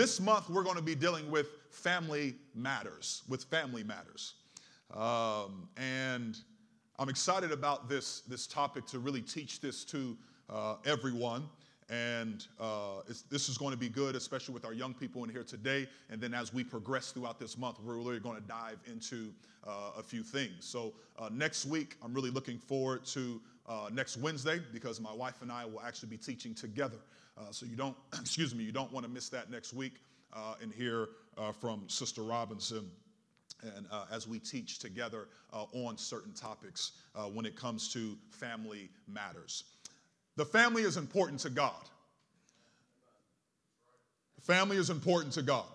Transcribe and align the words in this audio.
This 0.00 0.18
month, 0.18 0.48
we're 0.48 0.62
going 0.62 0.76
to 0.76 0.82
be 0.82 0.94
dealing 0.94 1.30
with 1.30 1.48
family 1.68 2.34
matters, 2.54 3.22
with 3.28 3.44
family 3.44 3.84
matters. 3.84 4.32
Um, 4.94 5.68
and 5.76 6.38
I'm 6.98 7.10
excited 7.10 7.52
about 7.52 7.86
this, 7.90 8.22
this 8.22 8.46
topic 8.46 8.86
to 8.86 8.98
really 8.98 9.20
teach 9.20 9.60
this 9.60 9.84
to 9.84 10.16
uh, 10.48 10.76
everyone. 10.86 11.50
And 11.90 12.46
uh, 12.58 13.02
this 13.28 13.50
is 13.50 13.58
going 13.58 13.72
to 13.72 13.76
be 13.76 13.90
good, 13.90 14.16
especially 14.16 14.54
with 14.54 14.64
our 14.64 14.72
young 14.72 14.94
people 14.94 15.22
in 15.24 15.28
here 15.28 15.44
today. 15.44 15.86
And 16.08 16.18
then 16.18 16.32
as 16.32 16.54
we 16.54 16.64
progress 16.64 17.12
throughout 17.12 17.38
this 17.38 17.58
month, 17.58 17.76
we're 17.84 17.98
really 17.98 18.20
going 18.20 18.40
to 18.40 18.48
dive 18.48 18.78
into 18.90 19.34
uh, 19.66 19.98
a 19.98 20.02
few 20.02 20.22
things. 20.22 20.64
So 20.64 20.94
uh, 21.18 21.28
next 21.30 21.66
week, 21.66 21.96
I'm 22.02 22.14
really 22.14 22.30
looking 22.30 22.56
forward 22.56 23.04
to 23.04 23.38
uh, 23.68 23.90
next 23.92 24.16
Wednesday 24.16 24.62
because 24.72 24.98
my 24.98 25.12
wife 25.12 25.42
and 25.42 25.52
I 25.52 25.66
will 25.66 25.82
actually 25.82 26.08
be 26.08 26.16
teaching 26.16 26.54
together. 26.54 26.96
Uh, 27.40 27.50
so 27.50 27.66
you 27.66 27.76
don't, 27.76 27.96
excuse 28.20 28.54
me, 28.54 28.64
you 28.64 28.72
don't 28.72 28.92
want 28.92 29.04
to 29.04 29.10
miss 29.10 29.28
that 29.30 29.50
next 29.50 29.72
week 29.72 29.94
uh, 30.32 30.54
and 30.62 30.72
hear 30.72 31.08
uh, 31.38 31.52
from 31.52 31.88
Sister 31.88 32.22
Robinson. 32.22 32.90
And 33.76 33.86
uh, 33.90 34.06
as 34.10 34.26
we 34.26 34.38
teach 34.38 34.78
together 34.78 35.28
uh, 35.52 35.64
on 35.72 35.98
certain 35.98 36.32
topics 36.32 36.92
when 37.34 37.44
it 37.44 37.56
comes 37.56 37.92
to 37.92 38.16
family 38.30 38.88
matters, 39.06 39.64
the 40.36 40.44
family 40.44 40.82
is 40.82 40.96
important 40.96 41.40
to 41.40 41.50
God. 41.50 41.84
The 44.36 44.40
family 44.40 44.78
is 44.78 44.88
important 44.88 45.34
to 45.34 45.42
God. 45.42 45.66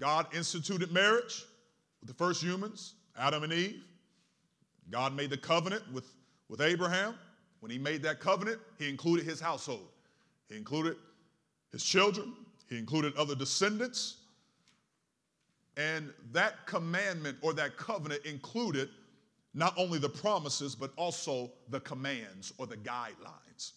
God 0.00 0.26
instituted 0.34 0.90
marriage 0.90 1.44
with 2.00 2.08
the 2.08 2.14
first 2.14 2.42
humans, 2.42 2.94
Adam 3.16 3.44
and 3.44 3.52
Eve. 3.52 3.84
God 4.90 5.14
made 5.14 5.30
the 5.30 5.36
covenant 5.36 5.84
with, 5.92 6.10
with 6.48 6.60
Abraham. 6.60 7.14
When 7.60 7.70
he 7.70 7.78
made 7.78 8.02
that 8.02 8.18
covenant, 8.18 8.58
he 8.76 8.88
included 8.88 9.24
his 9.24 9.40
household. 9.40 9.93
He 10.48 10.56
included 10.56 10.96
his 11.72 11.84
children, 11.84 12.34
he 12.68 12.78
included 12.78 13.14
other 13.16 13.34
descendants. 13.34 14.18
And 15.76 16.12
that 16.32 16.66
commandment 16.66 17.38
or 17.42 17.52
that 17.54 17.76
covenant 17.76 18.24
included 18.24 18.88
not 19.54 19.74
only 19.76 19.98
the 19.98 20.08
promises, 20.08 20.74
but 20.74 20.92
also 20.96 21.50
the 21.68 21.80
commands 21.80 22.52
or 22.58 22.66
the 22.66 22.76
guidelines. 22.76 23.72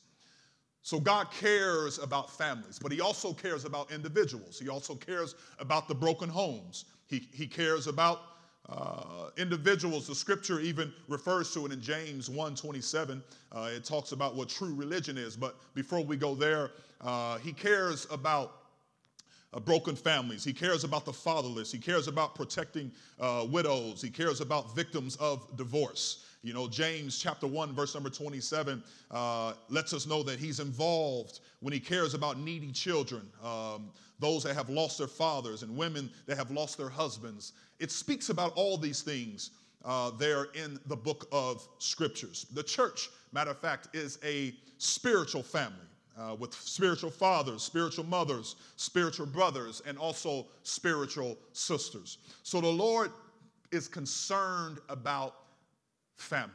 So 0.82 1.00
God 1.00 1.32
cares 1.32 2.00
about 2.00 2.30
families, 2.30 2.80
but 2.80 2.92
He 2.92 3.02
also 3.02 3.34
cares 3.34 3.66
about 3.66 3.92
individuals. 3.92 4.60
He 4.60 4.70
also 4.70 4.96
cares 4.96 5.36
about 5.60 5.88
the 5.88 5.96
broken 5.96 6.30
homes. 6.30 6.86
He, 7.08 7.28
he 7.32 7.48
cares 7.48 7.88
about 7.88 8.20
uh, 8.70 9.30
individuals. 9.38 10.08
The 10.08 10.16
scripture 10.16 10.60
even 10.60 10.92
refers 11.08 11.54
to 11.54 11.66
it 11.66 11.72
in 11.72 11.82
James 11.82 12.30
1 12.30 12.56
27. 12.56 13.24
Uh, 13.52 13.70
it 13.74 13.84
talks 13.84 14.12
about 14.12 14.36
what 14.36 14.50
true 14.50 14.74
religion 14.76 15.18
is. 15.18 15.38
But 15.38 15.56
before 15.74 16.04
we 16.04 16.18
go 16.18 16.36
there, 16.36 16.72
uh, 17.02 17.38
He 17.38 17.54
cares 17.54 18.08
about 18.12 18.54
uh, 19.54 19.60
broken 19.60 19.96
families. 19.96 20.44
He 20.44 20.54
cares 20.54 20.84
about 20.84 21.06
the 21.06 21.14
fatherless. 21.14 21.72
He 21.72 21.80
cares 21.80 22.08
about 22.08 22.36
protecting 22.36 22.92
uh, 23.20 23.46
widows. 23.50 24.02
He 24.02 24.10
cares 24.10 24.42
about 24.42 24.76
victims 24.76 25.16
of 25.18 25.48
divorce. 25.56 26.26
You 26.44 26.54
know, 26.54 26.68
James 26.68 27.18
chapter 27.18 27.48
1, 27.48 27.74
verse 27.74 27.94
number 27.94 28.10
27 28.10 28.84
uh, 29.12 29.54
lets 29.70 29.94
us 29.94 30.06
know 30.06 30.24
that 30.24 30.40
he's 30.40 30.60
involved 30.60 31.40
when 31.60 31.74
he 31.74 31.80
cares 31.80 32.14
about 32.14 32.40
needy 32.40 32.72
children, 32.72 33.28
um, 33.44 33.90
those 34.20 34.44
that 34.44 34.54
have 34.56 34.70
lost 34.70 34.98
their 34.98 35.08
fathers, 35.08 35.64
and 35.64 35.76
women 35.76 36.10
that 36.26 36.38
have 36.38 36.52
lost 36.52 36.78
their 36.78 36.90
husbands. 36.90 37.54
It 37.80 37.92
speaks 37.92 38.30
about 38.30 38.54
all 38.56 38.78
these 38.78 39.02
things 39.02 39.52
uh, 39.84 40.12
there 40.12 40.46
in 40.54 40.80
the 40.88 40.96
book 40.96 41.28
of 41.32 41.68
scriptures. 41.80 42.46
The 42.54 42.64
church, 42.64 43.10
matter 43.32 43.52
of 43.52 43.60
fact, 43.60 43.96
is 43.96 44.20
a 44.24 44.54
spiritual 44.78 45.44
family 45.44 45.76
uh, 46.18 46.36
with 46.36 46.54
spiritual 46.54 47.12
fathers, 47.12 47.64
spiritual 47.64 48.06
mothers, 48.06 48.56
spiritual 48.76 49.26
brothers, 49.26 49.82
and 49.86 49.98
also 49.98 50.48
spiritual 50.64 51.38
sisters. 51.54 52.18
So 52.44 52.62
the 52.62 52.68
Lord 52.68 53.12
is 53.72 53.88
concerned 53.88 54.80
about 54.90 55.36
family. 56.18 56.54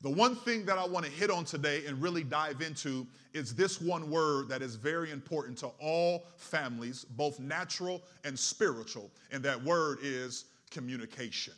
The 0.00 0.10
one 0.10 0.36
thing 0.36 0.64
that 0.66 0.78
I 0.78 0.86
want 0.86 1.06
to 1.06 1.10
hit 1.10 1.28
on 1.30 1.44
today 1.44 1.84
and 1.86 2.00
really 2.00 2.22
dive 2.22 2.60
into 2.60 3.04
is 3.32 3.54
this 3.54 3.80
one 3.80 4.10
word 4.10 4.48
that 4.48 4.62
is 4.62 4.76
very 4.76 5.10
important 5.10 5.58
to 5.58 5.70
all 5.80 6.26
families, 6.36 7.04
both 7.04 7.40
natural 7.40 8.02
and 8.24 8.38
spiritual, 8.38 9.10
and 9.32 9.42
that 9.42 9.62
word 9.62 9.98
is 10.02 10.44
communication. 10.70 11.54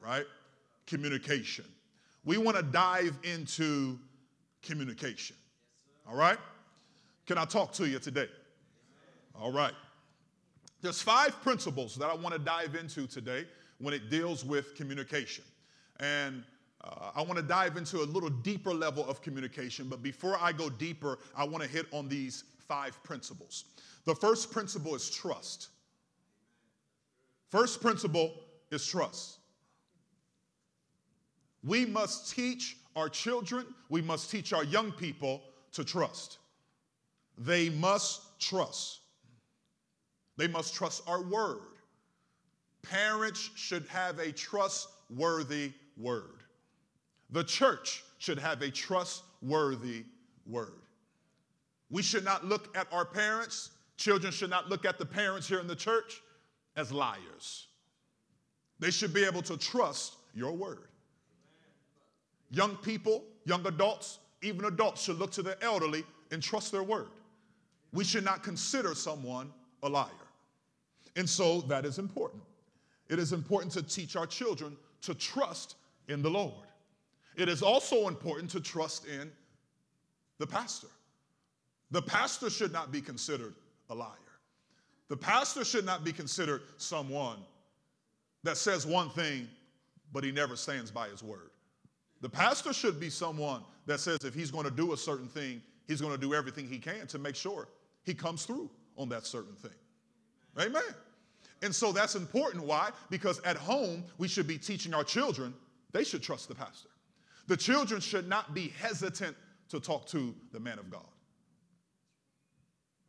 Right? 0.00 0.24
Communication. 0.86 1.66
We 2.24 2.38
want 2.38 2.56
to 2.56 2.62
dive 2.62 3.18
into 3.24 3.98
communication. 4.62 5.36
All 6.08 6.16
right? 6.16 6.38
Can 7.26 7.36
I 7.36 7.44
talk 7.44 7.72
to 7.74 7.86
you 7.86 7.98
today? 7.98 8.28
All 9.38 9.52
right. 9.52 9.74
There's 10.80 11.02
five 11.02 11.40
principles 11.42 11.94
that 11.96 12.08
I 12.08 12.14
want 12.14 12.34
to 12.34 12.38
dive 12.38 12.74
into 12.74 13.06
today 13.06 13.44
when 13.78 13.92
it 13.92 14.10
deals 14.10 14.44
with 14.44 14.74
communication. 14.74 15.44
And 16.00 16.42
uh, 16.82 17.10
I 17.14 17.22
want 17.22 17.36
to 17.36 17.42
dive 17.42 17.76
into 17.76 17.98
a 17.98 18.04
little 18.04 18.30
deeper 18.30 18.72
level 18.72 19.08
of 19.08 19.20
communication, 19.20 19.88
but 19.88 20.02
before 20.02 20.38
I 20.40 20.52
go 20.52 20.70
deeper, 20.70 21.18
I 21.36 21.44
want 21.44 21.62
to 21.62 21.68
hit 21.68 21.86
on 21.92 22.08
these 22.08 22.44
five 22.68 23.02
principles. 23.02 23.64
The 24.04 24.14
first 24.14 24.50
principle 24.50 24.94
is 24.94 25.10
trust. 25.10 25.68
First 27.50 27.80
principle 27.80 28.34
is 28.70 28.86
trust. 28.86 29.38
We 31.64 31.84
must 31.84 32.34
teach 32.34 32.76
our 32.96 33.08
children, 33.08 33.66
we 33.88 34.02
must 34.02 34.30
teach 34.30 34.52
our 34.52 34.64
young 34.64 34.92
people 34.92 35.42
to 35.72 35.84
trust. 35.84 36.38
They 37.36 37.70
must 37.70 38.40
trust. 38.40 39.00
They 40.36 40.48
must 40.48 40.74
trust 40.74 41.02
our 41.06 41.22
word. 41.22 41.58
Parents 42.82 43.50
should 43.54 43.86
have 43.88 44.18
a 44.18 44.32
trustworthy 44.32 45.72
word. 45.96 46.39
The 47.32 47.44
church 47.44 48.04
should 48.18 48.38
have 48.38 48.62
a 48.62 48.70
trustworthy 48.70 50.04
word. 50.46 50.82
We 51.90 52.02
should 52.02 52.24
not 52.24 52.44
look 52.44 52.76
at 52.76 52.86
our 52.92 53.04
parents, 53.04 53.70
children 53.96 54.32
should 54.32 54.50
not 54.50 54.68
look 54.68 54.84
at 54.84 54.98
the 54.98 55.06
parents 55.06 55.48
here 55.48 55.60
in 55.60 55.66
the 55.66 55.76
church 55.76 56.22
as 56.76 56.92
liars. 56.92 57.68
They 58.78 58.90
should 58.90 59.12
be 59.12 59.24
able 59.24 59.42
to 59.42 59.56
trust 59.56 60.16
your 60.34 60.52
word. 60.52 60.88
Young 62.50 62.76
people, 62.76 63.24
young 63.44 63.66
adults, 63.66 64.18
even 64.42 64.64
adults 64.64 65.02
should 65.02 65.18
look 65.18 65.30
to 65.32 65.42
the 65.42 65.62
elderly 65.62 66.04
and 66.30 66.42
trust 66.42 66.72
their 66.72 66.82
word 66.82 67.08
we 67.92 68.04
should 68.04 68.24
not 68.24 68.42
consider 68.42 68.94
someone 68.94 69.52
a 69.82 69.88
liar. 69.88 70.08
And 71.16 71.28
so 71.28 71.60
that 71.62 71.84
is 71.84 71.98
important. 71.98 72.42
It 73.08 73.18
is 73.18 73.32
important 73.32 73.72
to 73.72 73.82
teach 73.82 74.16
our 74.16 74.26
children 74.26 74.76
to 75.02 75.14
trust 75.14 75.76
in 76.08 76.22
the 76.22 76.30
Lord. 76.30 76.66
It 77.40 77.48
is 77.48 77.62
also 77.62 78.06
important 78.06 78.50
to 78.50 78.60
trust 78.60 79.06
in 79.06 79.32
the 80.38 80.46
pastor. 80.46 80.88
The 81.90 82.02
pastor 82.02 82.50
should 82.50 82.70
not 82.70 82.92
be 82.92 83.00
considered 83.00 83.54
a 83.88 83.94
liar. 83.94 84.10
The 85.08 85.16
pastor 85.16 85.64
should 85.64 85.86
not 85.86 86.04
be 86.04 86.12
considered 86.12 86.60
someone 86.76 87.38
that 88.42 88.58
says 88.58 88.86
one 88.86 89.08
thing, 89.08 89.48
but 90.12 90.22
he 90.22 90.30
never 90.32 90.54
stands 90.54 90.90
by 90.90 91.08
his 91.08 91.22
word. 91.22 91.48
The 92.20 92.28
pastor 92.28 92.74
should 92.74 93.00
be 93.00 93.08
someone 93.08 93.62
that 93.86 94.00
says 94.00 94.18
if 94.22 94.34
he's 94.34 94.50
going 94.50 94.66
to 94.66 94.70
do 94.70 94.92
a 94.92 94.96
certain 94.96 95.26
thing, 95.26 95.62
he's 95.88 96.02
going 96.02 96.12
to 96.12 96.20
do 96.20 96.34
everything 96.34 96.68
he 96.68 96.78
can 96.78 97.06
to 97.06 97.18
make 97.18 97.36
sure 97.36 97.68
he 98.04 98.12
comes 98.12 98.44
through 98.44 98.68
on 98.98 99.08
that 99.08 99.24
certain 99.24 99.54
thing. 99.54 99.72
Amen. 100.58 100.82
And 101.62 101.74
so 101.74 101.90
that's 101.90 102.16
important. 102.16 102.64
Why? 102.64 102.90
Because 103.08 103.40
at 103.46 103.56
home, 103.56 104.04
we 104.18 104.28
should 104.28 104.46
be 104.46 104.58
teaching 104.58 104.92
our 104.92 105.04
children, 105.04 105.54
they 105.92 106.04
should 106.04 106.22
trust 106.22 106.46
the 106.46 106.54
pastor. 106.54 106.90
The 107.50 107.56
children 107.56 108.00
should 108.00 108.28
not 108.28 108.54
be 108.54 108.72
hesitant 108.80 109.36
to 109.70 109.80
talk 109.80 110.06
to 110.10 110.32
the 110.52 110.60
man 110.60 110.78
of 110.78 110.88
God. 110.88 111.02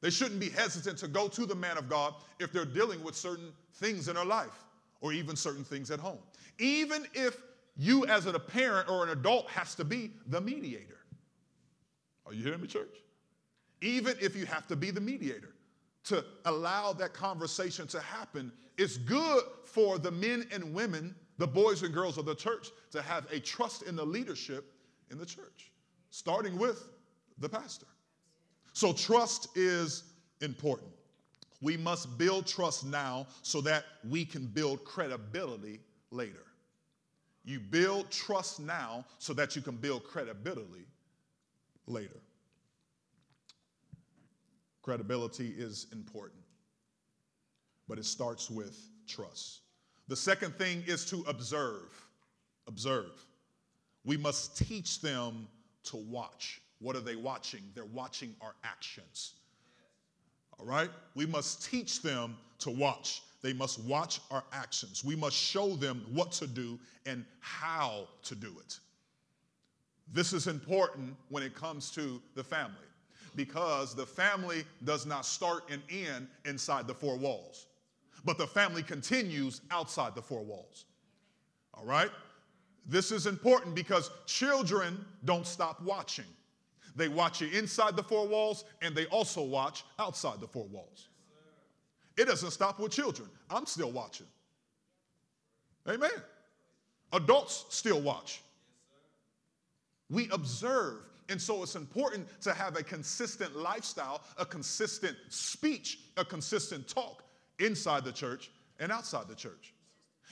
They 0.01 0.09
shouldn't 0.09 0.39
be 0.39 0.49
hesitant 0.49 0.97
to 0.97 1.07
go 1.07 1.27
to 1.27 1.45
the 1.45 1.53
man 1.53 1.77
of 1.77 1.87
God 1.87 2.15
if 2.39 2.51
they're 2.51 2.65
dealing 2.65 3.03
with 3.03 3.15
certain 3.15 3.51
things 3.75 4.07
in 4.07 4.15
their 4.15 4.25
life 4.25 4.65
or 4.99 5.13
even 5.13 5.35
certain 5.35 5.63
things 5.63 5.91
at 5.91 5.99
home. 5.99 6.17
Even 6.57 7.05
if 7.13 7.37
you, 7.77 8.03
as 8.07 8.25
a 8.25 8.39
parent 8.39 8.89
or 8.89 9.03
an 9.03 9.09
adult, 9.09 9.47
has 9.47 9.75
to 9.75 9.83
be 9.83 10.09
the 10.25 10.41
mediator. 10.41 10.97
Are 12.25 12.33
you 12.33 12.43
hearing 12.43 12.61
me, 12.61 12.67
church? 12.67 12.97
even 13.81 14.15
if 14.19 14.35
you 14.35 14.47
have 14.47 14.67
to 14.67 14.75
be 14.75 14.89
the 14.89 15.01
mediator 15.01 15.53
to 16.03 16.23
allow 16.45 16.93
that 16.93 17.13
conversation 17.13 17.85
to 17.87 17.99
happen. 17.99 18.51
It's 18.77 18.97
good 18.97 19.43
for 19.65 19.99
the 19.99 20.11
men 20.11 20.47
and 20.51 20.73
women, 20.73 21.15
the 21.41 21.47
boys 21.47 21.81
and 21.81 21.91
girls 21.91 22.19
of 22.19 22.25
the 22.25 22.35
church, 22.35 22.69
to 22.91 23.01
have 23.01 23.25
a 23.31 23.39
trust 23.39 23.81
in 23.81 23.95
the 23.95 24.05
leadership 24.05 24.71
in 25.09 25.17
the 25.17 25.25
church, 25.25 25.71
starting 26.11 26.55
with 26.55 26.87
the 27.39 27.49
pastor. 27.49 27.87
So, 28.73 28.93
trust 28.93 29.49
is 29.57 30.03
important. 30.41 30.91
We 31.59 31.77
must 31.77 32.15
build 32.19 32.45
trust 32.45 32.85
now 32.85 33.25
so 33.41 33.59
that 33.61 33.85
we 34.07 34.23
can 34.23 34.45
build 34.45 34.85
credibility 34.85 35.79
later. 36.11 36.45
You 37.43 37.59
build 37.59 38.11
trust 38.11 38.59
now 38.59 39.03
so 39.17 39.33
that 39.33 39.55
you 39.55 39.63
can 39.63 39.77
build 39.77 40.03
credibility 40.03 40.85
later. 41.87 42.21
Credibility 44.83 45.55
is 45.57 45.87
important, 45.91 46.43
but 47.87 47.97
it 47.97 48.05
starts 48.05 48.51
with 48.51 48.77
trust. 49.07 49.61
The 50.07 50.15
second 50.15 50.55
thing 50.55 50.83
is 50.87 51.05
to 51.05 51.23
observe. 51.27 52.05
Observe. 52.67 53.25
We 54.03 54.17
must 54.17 54.57
teach 54.57 55.01
them 55.01 55.47
to 55.83 55.97
watch. 55.97 56.61
What 56.79 56.95
are 56.95 57.01
they 57.01 57.15
watching? 57.15 57.61
They're 57.75 57.85
watching 57.85 58.35
our 58.41 58.55
actions. 58.63 59.33
All 60.59 60.65
right? 60.65 60.89
We 61.15 61.25
must 61.25 61.69
teach 61.69 62.01
them 62.01 62.37
to 62.59 62.71
watch. 62.71 63.21
They 63.41 63.53
must 63.53 63.79
watch 63.83 64.19
our 64.29 64.43
actions. 64.51 65.03
We 65.03 65.15
must 65.15 65.35
show 65.35 65.75
them 65.75 66.05
what 66.11 66.31
to 66.33 66.47
do 66.47 66.79
and 67.05 67.25
how 67.39 68.07
to 68.23 68.35
do 68.35 68.53
it. 68.59 68.79
This 70.13 70.33
is 70.33 70.47
important 70.47 71.15
when 71.29 71.41
it 71.41 71.55
comes 71.55 71.89
to 71.91 72.21
the 72.35 72.43
family 72.43 72.75
because 73.35 73.95
the 73.95 74.05
family 74.05 74.63
does 74.83 75.05
not 75.05 75.25
start 75.25 75.63
and 75.69 75.81
end 75.89 76.27
inside 76.45 76.87
the 76.87 76.93
four 76.93 77.17
walls, 77.17 77.67
but 78.23 78.37
the 78.37 78.47
family 78.47 78.83
continues 78.83 79.61
outside 79.71 80.15
the 80.15 80.21
four 80.21 80.43
walls. 80.43 80.85
All 81.73 81.85
right? 81.85 82.09
This 82.85 83.11
is 83.11 83.27
important 83.27 83.75
because 83.75 84.11
children 84.25 85.03
don't 85.25 85.45
stop 85.45 85.81
watching. 85.81 86.25
They 86.95 87.07
watch 87.07 87.41
you 87.41 87.47
inside 87.47 87.95
the 87.95 88.03
four 88.03 88.27
walls 88.27 88.65
and 88.81 88.95
they 88.95 89.05
also 89.07 89.41
watch 89.41 89.83
outside 89.99 90.39
the 90.39 90.47
four 90.47 90.65
walls. 90.65 91.07
It 92.17 92.27
doesn't 92.27 92.51
stop 92.51 92.79
with 92.79 92.91
children. 92.91 93.29
I'm 93.49 93.65
still 93.65 93.91
watching. 93.91 94.27
Amen. 95.87 96.09
Adults 97.13 97.65
still 97.69 98.01
watch. 98.01 98.41
We 100.09 100.29
observe. 100.29 100.97
And 101.29 101.41
so 101.41 101.63
it's 101.63 101.75
important 101.75 102.27
to 102.41 102.53
have 102.53 102.75
a 102.77 102.83
consistent 102.83 103.55
lifestyle, 103.55 104.21
a 104.37 104.45
consistent 104.45 105.15
speech, 105.29 105.99
a 106.17 106.25
consistent 106.25 106.87
talk 106.87 107.23
inside 107.59 108.03
the 108.03 108.11
church 108.11 108.51
and 108.79 108.91
outside 108.91 109.27
the 109.27 109.35
church. 109.35 109.73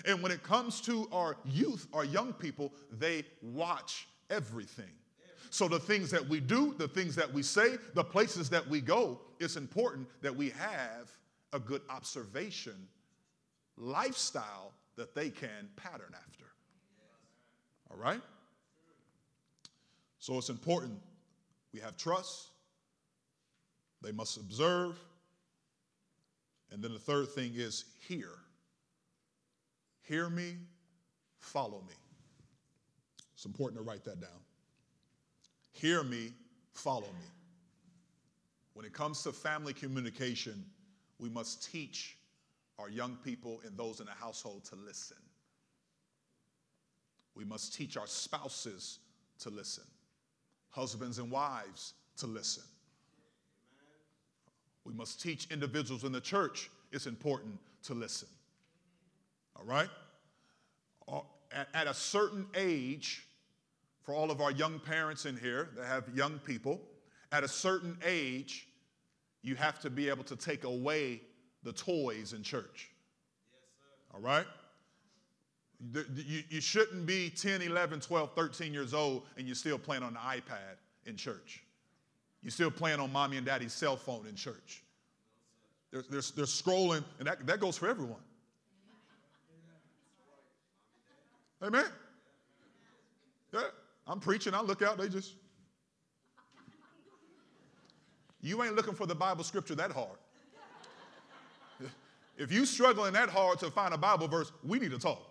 And 0.05 0.21
when 0.21 0.31
it 0.31 0.43
comes 0.43 0.81
to 0.81 1.07
our 1.11 1.37
youth, 1.45 1.87
our 1.93 2.05
young 2.05 2.33
people, 2.33 2.73
they 2.91 3.23
watch 3.41 4.07
everything. 4.29 4.91
So 5.49 5.67
the 5.67 5.79
things 5.79 6.11
that 6.11 6.27
we 6.27 6.39
do, 6.39 6.75
the 6.77 6.87
things 6.87 7.15
that 7.15 7.31
we 7.33 7.41
say, 7.41 7.77
the 7.95 8.03
places 8.03 8.49
that 8.51 8.67
we 8.67 8.81
go, 8.81 9.19
it's 9.39 9.55
important 9.55 10.07
that 10.21 10.35
we 10.35 10.51
have 10.51 11.09
a 11.53 11.59
good 11.59 11.81
observation 11.89 12.87
lifestyle 13.77 14.73
that 14.95 15.15
they 15.15 15.29
can 15.29 15.69
pattern 15.75 16.13
after. 16.13 16.45
All 17.89 17.97
right? 17.97 18.21
So 20.19 20.37
it's 20.37 20.49
important 20.49 20.99
we 21.73 21.79
have 21.79 21.97
trust, 21.97 22.49
they 24.01 24.11
must 24.11 24.37
observe, 24.37 24.99
and 26.71 26.83
then 26.83 26.93
the 26.93 26.99
third 26.99 27.29
thing 27.29 27.53
is 27.55 27.85
hear. 28.07 28.29
Hear 30.03 30.29
me, 30.29 30.55
follow 31.39 31.81
me. 31.87 31.95
It's 33.33 33.45
important 33.45 33.79
to 33.79 33.87
write 33.87 34.03
that 34.05 34.19
down. 34.19 34.29
Hear 35.71 36.03
me, 36.03 36.33
follow 36.73 37.01
me. 37.01 37.27
When 38.73 38.85
it 38.85 38.93
comes 38.93 39.23
to 39.23 39.31
family 39.31 39.73
communication, 39.73 40.65
we 41.19 41.29
must 41.29 41.71
teach 41.71 42.17
our 42.77 42.89
young 42.89 43.17
people 43.23 43.61
and 43.65 43.77
those 43.77 43.99
in 43.99 44.05
the 44.05 44.11
household 44.13 44.65
to 44.65 44.75
listen. 44.75 45.17
We 47.35 47.45
must 47.45 47.73
teach 47.73 47.97
our 47.97 48.07
spouses 48.07 48.99
to 49.39 49.49
listen, 49.49 49.85
husbands 50.69 51.19
and 51.19 51.29
wives 51.31 51.93
to 52.17 52.27
listen. 52.27 52.63
We 54.89 54.95
must 54.95 55.21
teach 55.21 55.47
individuals 55.51 56.03
in 56.03 56.11
the 56.11 56.21
church 56.21 56.69
it's 56.91 57.05
important 57.05 57.59
to 57.83 57.93
listen. 57.93 58.27
All 59.55 59.65
right? 59.65 59.89
At 61.73 61.87
a 61.87 61.93
certain 61.93 62.47
age, 62.55 63.25
for 64.01 64.13
all 64.13 64.31
of 64.31 64.41
our 64.41 64.51
young 64.51 64.79
parents 64.79 65.25
in 65.25 65.37
here 65.37 65.69
that 65.75 65.85
have 65.85 66.05
young 66.15 66.39
people, 66.39 66.81
at 67.31 67.43
a 67.43 67.47
certain 67.47 67.97
age, 68.03 68.67
you 69.43 69.55
have 69.55 69.79
to 69.81 69.89
be 69.89 70.09
able 70.09 70.23
to 70.23 70.35
take 70.35 70.63
away 70.63 71.21
the 71.63 71.73
toys 71.73 72.33
in 72.33 72.41
church. 72.41 72.89
Yes, 73.51 74.15
All 74.15 74.21
right? 74.21 74.47
You, 75.93 76.43
you 76.49 76.61
shouldn't 76.61 77.05
be 77.05 77.29
10, 77.29 77.61
11, 77.61 78.01
12, 78.01 78.31
13 78.35 78.73
years 78.73 78.93
old 78.93 79.23
and 79.37 79.45
you're 79.45 79.55
still 79.55 79.77
playing 79.77 80.03
on 80.03 80.13
the 80.13 80.19
iPad 80.19 80.77
in 81.05 81.15
church. 81.15 81.63
You're 82.41 82.51
still 82.51 82.71
playing 82.71 82.99
on 82.99 83.11
mommy 83.11 83.37
and 83.37 83.45
daddy's 83.45 83.73
cell 83.73 83.97
phone 83.97 84.25
in 84.27 84.35
church. 84.35 84.83
They're, 85.91 86.03
they're, 86.09 86.21
they're 86.35 86.45
scrolling, 86.45 87.03
and 87.17 87.27
that, 87.27 87.45
that 87.47 87.59
goes 87.59 87.77
for 87.77 87.87
everyone. 87.87 88.21
Amen. 91.61 91.85
Yeah, 93.53 93.61
I'm 94.07 94.19
preaching, 94.19 94.53
I 94.53 94.61
look 94.61 94.81
out, 94.81 94.97
they 94.97 95.09
just. 95.09 95.33
You 98.41 98.63
ain't 98.63 98.75
looking 98.75 98.93
for 98.93 99.05
the 99.05 99.15
Bible 99.15 99.43
scripture 99.43 99.75
that 99.75 99.91
hard. 99.91 100.17
If 102.37 102.53
you 102.53 102.65
struggling 102.65 103.11
that 103.13 103.27
hard 103.27 103.59
to 103.59 103.69
find 103.69 103.93
a 103.93 103.97
Bible 103.97 104.29
verse, 104.29 104.53
we 104.63 104.79
need 104.79 104.91
to 104.91 104.97
talk. 104.97 105.28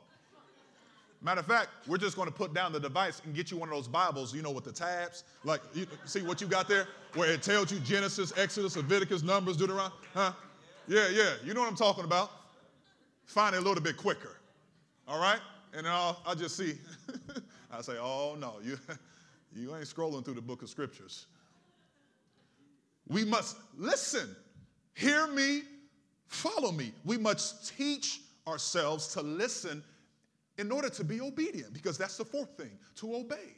Matter 1.21 1.41
of 1.41 1.47
fact, 1.47 1.69
we're 1.89 1.99
just 1.99 2.17
going 2.17 2.29
to 2.29 2.35
put 2.35 2.55
down 2.55 2.73
the 2.73 2.79
device 2.79 3.21
and 3.25 3.35
get 3.35 3.51
you 3.51 3.57
one 3.57 3.69
of 3.69 3.75
those 3.75 3.89
Bibles, 3.89 4.33
you 4.33 4.41
know, 4.41 4.53
with 4.53 4.65
the 4.65 4.73
tabs. 4.73 5.25
Like, 5.43 5.61
you, 5.75 5.87
see 6.05 6.23
what 6.23 6.41
you 6.41 6.47
got 6.47 6.69
there? 6.69 6.87
Where 7.15 7.33
it 7.33 7.43
tells 7.43 7.73
you 7.73 7.81
Genesis, 7.81 8.33
Exodus, 8.37 8.77
Leviticus, 8.77 9.25
Numbers, 9.25 9.57
Deuteronomy. 9.57 9.95
Huh? 10.15 10.33
Yeah, 10.87 11.09
yeah. 11.09 11.33
You 11.45 11.55
know 11.55 11.61
what 11.61 11.69
I'm 11.69 11.77
talking 11.77 12.05
about. 12.05 12.31
Find 13.27 13.55
it 13.55 13.59
a 13.59 13.61
little 13.61 13.83
bit 13.83 13.97
quicker. 13.97 14.37
All 15.09 15.21
right? 15.21 15.41
And 15.75 15.87
then 15.87 15.93
I'll, 15.93 16.23
I'll 16.25 16.37
just 16.37 16.57
see. 16.57 16.75
I 17.73 17.83
say, 17.83 17.97
oh, 17.99 18.37
no, 18.39 18.55
you, 18.63 18.79
you 19.57 19.75
ain't 19.75 19.87
scrolling 19.87 20.25
through 20.25 20.35
the 20.35 20.43
book 20.43 20.63
of 20.63 20.71
scriptures. 20.71 21.27
We 23.09 23.25
must 23.25 23.57
listen. 23.77 24.37
Hear 24.95 25.27
me, 25.27 25.63
follow 26.29 26.71
me. 26.71 26.93
We 27.05 27.19
must 27.19 27.77
teach 27.77 28.21
ourselves 28.47 29.09
to 29.15 29.23
listen 29.23 29.83
in 30.59 30.73
order 30.73 30.91
to 30.91 31.05
be 31.05 31.21
obedient, 31.21 31.73
because 31.73 31.97
that's 31.97 32.17
the 32.17 32.25
fourth 32.25 32.51
thing 32.57 32.71
to 32.97 33.15
obey. 33.15 33.55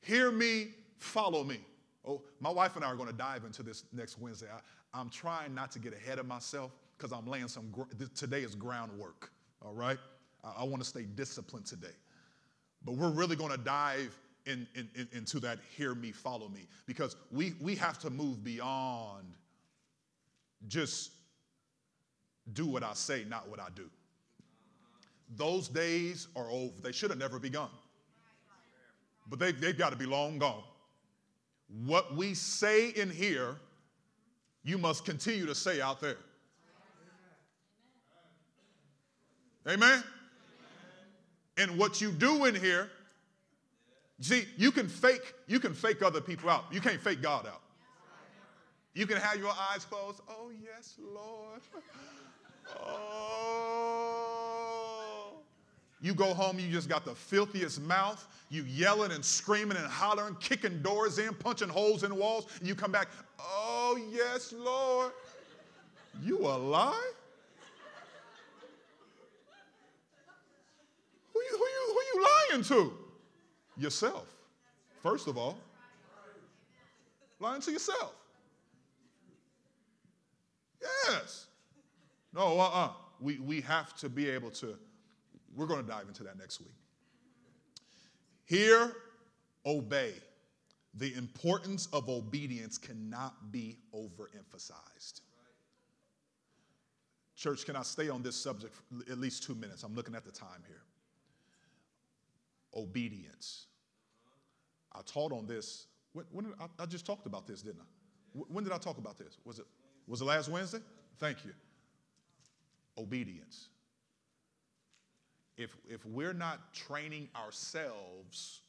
Hear 0.00 0.32
me, 0.32 0.68
follow 0.98 1.44
me. 1.44 1.60
Oh, 2.04 2.22
my 2.40 2.50
wife 2.50 2.74
and 2.74 2.84
I 2.84 2.88
are 2.88 2.96
going 2.96 3.08
to 3.08 3.14
dive 3.14 3.44
into 3.44 3.62
this 3.62 3.84
next 3.92 4.18
Wednesday. 4.18 4.48
I, 4.94 5.00
am 5.00 5.10
trying 5.10 5.54
not 5.54 5.70
to 5.72 5.78
get 5.78 5.92
ahead 5.92 6.18
of 6.18 6.26
myself 6.26 6.72
because 6.96 7.12
I'm 7.12 7.26
laying 7.26 7.48
some, 7.48 7.72
today 8.14 8.40
is 8.40 8.54
groundwork, 8.54 9.30
all 9.64 9.74
right? 9.74 9.98
I, 10.42 10.62
I 10.62 10.64
want 10.64 10.82
to 10.82 10.88
stay 10.88 11.02
disciplined 11.02 11.66
today. 11.66 11.94
But 12.84 12.96
we're 12.96 13.12
really 13.12 13.36
going 13.36 13.52
to 13.52 13.58
dive 13.58 14.18
in, 14.46 14.66
in, 14.74 14.88
in, 14.96 15.08
into 15.12 15.38
that 15.40 15.58
hear 15.76 15.94
me, 15.94 16.10
follow 16.10 16.48
me, 16.48 16.66
because 16.86 17.14
we, 17.30 17.54
we 17.60 17.76
have 17.76 17.98
to 18.00 18.10
move 18.10 18.42
beyond 18.42 19.26
just 20.66 21.12
do 22.52 22.66
what 22.66 22.82
I 22.82 22.94
say, 22.94 23.24
not 23.28 23.48
what 23.48 23.60
I 23.60 23.68
do. 23.74 23.88
Those 25.36 25.68
days 25.68 26.28
are 26.36 26.50
over. 26.50 26.72
They 26.82 26.92
should 26.92 27.10
have 27.10 27.18
never 27.18 27.38
begun. 27.38 27.68
But 29.28 29.38
they, 29.38 29.52
they've 29.52 29.76
got 29.76 29.90
to 29.90 29.96
be 29.96 30.06
long 30.06 30.38
gone. 30.38 30.62
What 31.84 32.14
we 32.14 32.34
say 32.34 32.90
in 32.90 33.08
here, 33.10 33.56
you 34.62 34.76
must 34.76 35.04
continue 35.04 35.46
to 35.46 35.54
say 35.54 35.80
out 35.80 36.00
there. 36.00 36.18
Amen? 39.66 40.02
And 41.56 41.78
what 41.78 42.00
you 42.00 42.10
do 42.10 42.46
in 42.46 42.54
here, 42.54 42.90
see, 44.20 44.44
you 44.56 44.72
can 44.72 44.88
fake, 44.88 45.34
you 45.46 45.60
can 45.60 45.72
fake 45.72 46.02
other 46.02 46.20
people 46.20 46.50
out. 46.50 46.64
You 46.72 46.80
can't 46.80 47.00
fake 47.00 47.22
God 47.22 47.46
out. 47.46 47.62
You 48.94 49.06
can 49.06 49.16
have 49.16 49.38
your 49.38 49.52
eyes 49.70 49.84
closed. 49.84 50.20
Oh, 50.28 50.50
yes, 50.62 50.96
Lord. 50.98 51.60
Oh. 52.80 54.11
You 56.02 56.14
go 56.14 56.34
home, 56.34 56.58
you 56.58 56.68
just 56.68 56.88
got 56.88 57.04
the 57.04 57.14
filthiest 57.14 57.80
mouth. 57.80 58.26
You 58.50 58.64
yelling 58.64 59.12
and 59.12 59.24
screaming 59.24 59.78
and 59.78 59.86
hollering, 59.86 60.34
kicking 60.40 60.82
doors 60.82 61.20
in, 61.20 61.32
punching 61.32 61.68
holes 61.68 62.02
in 62.02 62.14
walls. 62.16 62.48
And 62.58 62.66
you 62.66 62.74
come 62.74 62.90
back, 62.90 63.08
oh, 63.38 63.96
yes, 64.10 64.52
Lord. 64.52 65.12
You 66.20 66.38
a 66.40 66.58
lie? 66.58 67.12
Who 71.32 71.40
you, 71.40 71.56
who 71.56 71.64
you, 71.64 71.94
who 71.94 72.18
you 72.18 72.26
lying 72.50 72.64
to? 72.64 72.92
Yourself, 73.78 74.26
first 75.02 75.28
of 75.28 75.38
all. 75.38 75.56
Lying 77.38 77.62
to 77.62 77.72
yourself. 77.72 78.14
Yes. 81.08 81.46
No, 82.34 82.58
uh 82.58 82.64
uh-uh. 82.64 82.86
uh. 82.86 82.90
We, 83.20 83.38
we 83.38 83.60
have 83.62 83.94
to 83.98 84.08
be 84.08 84.28
able 84.28 84.50
to, 84.50 84.76
we're 85.54 85.66
going 85.66 85.80
to 85.80 85.86
dive 85.86 86.08
into 86.08 86.22
that 86.24 86.38
next 86.38 86.60
week. 86.60 86.74
Here, 88.44 88.92
obey. 89.64 90.12
The 90.94 91.14
importance 91.14 91.88
of 91.92 92.08
obedience 92.08 92.76
cannot 92.76 93.50
be 93.50 93.78
overemphasized. 93.94 95.22
Church, 97.34 97.64
can 97.64 97.76
I 97.76 97.82
stay 97.82 98.08
on 98.08 98.22
this 98.22 98.36
subject 98.36 98.74
at 99.10 99.18
least 99.18 99.42
two 99.42 99.54
minutes? 99.54 99.82
I'm 99.82 99.94
looking 99.94 100.14
at 100.14 100.24
the 100.24 100.30
time 100.30 100.62
here. 100.66 100.82
Obedience. 102.74 103.66
I 104.92 105.00
taught 105.06 105.32
on 105.32 105.46
this. 105.46 105.86
When, 106.12 106.26
when 106.30 106.52
I, 106.60 106.66
I, 106.82 106.86
just 106.86 107.06
talked 107.06 107.26
about 107.26 107.46
this, 107.46 107.62
didn't 107.62 107.80
I? 107.80 108.38
When 108.48 108.64
did 108.64 108.72
I 108.72 108.78
talk 108.78 108.98
about 108.98 109.18
this? 109.18 109.38
Was 109.44 109.58
it 109.58 109.66
was 110.06 110.20
it 110.20 110.24
last 110.24 110.48
Wednesday? 110.48 110.80
Thank 111.18 111.44
you. 111.44 111.52
Obedience. 112.98 113.68
If 115.56 115.76
if 115.88 116.04
we're 116.06 116.32
not 116.32 116.72
training 116.72 117.28
ourselves 117.36 118.60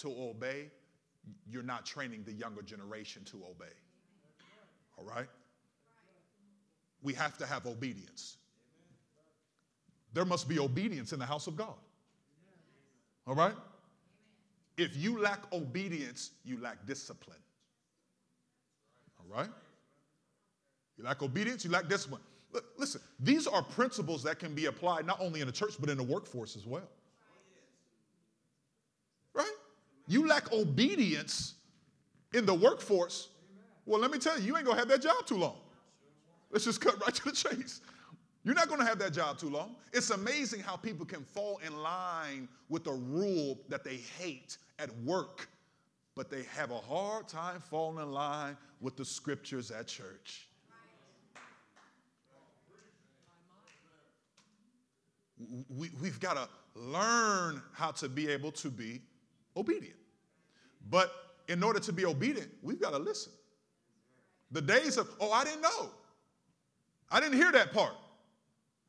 to 0.00 0.08
obey, 0.08 0.70
you're 1.46 1.62
not 1.62 1.84
training 1.84 2.22
the 2.24 2.32
younger 2.32 2.62
generation 2.62 3.24
to 3.26 3.36
obey. 3.50 3.74
All 4.96 5.04
right? 5.04 5.28
We 7.02 7.14
have 7.14 7.36
to 7.38 7.46
have 7.46 7.66
obedience. 7.66 8.36
There 10.12 10.24
must 10.24 10.48
be 10.48 10.58
obedience 10.58 11.12
in 11.12 11.18
the 11.18 11.26
house 11.26 11.46
of 11.46 11.56
God. 11.56 11.74
All 13.26 13.34
right? 13.34 13.54
If 14.76 14.96
you 14.96 15.20
lack 15.20 15.52
obedience, 15.52 16.30
you 16.44 16.60
lack 16.60 16.86
discipline. 16.86 17.38
All 19.18 19.36
right? 19.36 19.50
You 20.96 21.04
lack 21.04 21.22
obedience, 21.22 21.64
you 21.64 21.70
lack 21.70 21.88
discipline. 21.88 22.22
Listen, 22.76 23.00
these 23.20 23.46
are 23.46 23.62
principles 23.62 24.22
that 24.22 24.38
can 24.38 24.54
be 24.54 24.66
applied 24.66 25.06
not 25.06 25.20
only 25.20 25.40
in 25.40 25.46
the 25.46 25.52
church, 25.52 25.74
but 25.78 25.90
in 25.90 25.96
the 25.96 26.02
workforce 26.02 26.56
as 26.56 26.66
well. 26.66 26.88
Right? 29.34 29.46
You 30.06 30.26
lack 30.26 30.52
obedience 30.52 31.54
in 32.32 32.46
the 32.46 32.54
workforce. 32.54 33.28
Well, 33.84 34.00
let 34.00 34.10
me 34.10 34.18
tell 34.18 34.38
you, 34.38 34.46
you 34.46 34.56
ain't 34.56 34.66
gonna 34.66 34.78
have 34.78 34.88
that 34.88 35.02
job 35.02 35.26
too 35.26 35.36
long. 35.36 35.56
Let's 36.50 36.64
just 36.64 36.80
cut 36.80 37.00
right 37.00 37.14
to 37.14 37.24
the 37.24 37.32
chase. 37.32 37.80
You're 38.44 38.54
not 38.54 38.68
going 38.68 38.80
to 38.80 38.86
have 38.86 38.98
that 39.00 39.12
job 39.12 39.38
too 39.38 39.50
long. 39.50 39.76
It's 39.92 40.08
amazing 40.08 40.60
how 40.60 40.76
people 40.76 41.04
can 41.04 41.22
fall 41.22 41.60
in 41.66 41.76
line 41.76 42.48
with 42.70 42.86
a 42.86 42.92
rule 42.92 43.58
that 43.68 43.84
they 43.84 43.96
hate 43.96 44.56
at 44.78 44.88
work, 45.00 45.48
but 46.14 46.30
they 46.30 46.44
have 46.44 46.70
a 46.70 46.78
hard 46.78 47.28
time 47.28 47.60
falling 47.60 48.02
in 48.02 48.10
line 48.10 48.56
with 48.80 48.96
the 48.96 49.04
scriptures 49.04 49.70
at 49.70 49.86
church. 49.86 50.47
We, 55.68 55.90
we've 56.00 56.20
got 56.20 56.34
to 56.34 56.48
learn 56.74 57.62
how 57.72 57.90
to 57.92 58.08
be 58.08 58.28
able 58.28 58.52
to 58.52 58.70
be 58.70 59.02
obedient. 59.56 59.96
But 60.90 61.12
in 61.48 61.62
order 61.62 61.80
to 61.80 61.92
be 61.92 62.04
obedient, 62.04 62.50
we've 62.62 62.80
got 62.80 62.90
to 62.90 62.98
listen. 62.98 63.32
The 64.50 64.62
days 64.62 64.96
of, 64.96 65.08
oh, 65.20 65.30
I 65.32 65.44
didn't 65.44 65.62
know. 65.62 65.90
I 67.10 67.20
didn't 67.20 67.36
hear 67.36 67.52
that 67.52 67.72
part. 67.72 67.94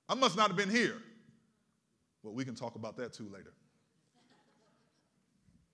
I 0.08 0.16
must 0.16 0.36
not 0.36 0.48
have 0.48 0.58
been 0.58 0.70
here. 0.70 0.98
Well, 2.24 2.34
we 2.34 2.44
can 2.44 2.56
talk 2.56 2.76
about 2.76 2.98
that 2.98 3.14
too 3.14 3.30
later. 3.32 3.54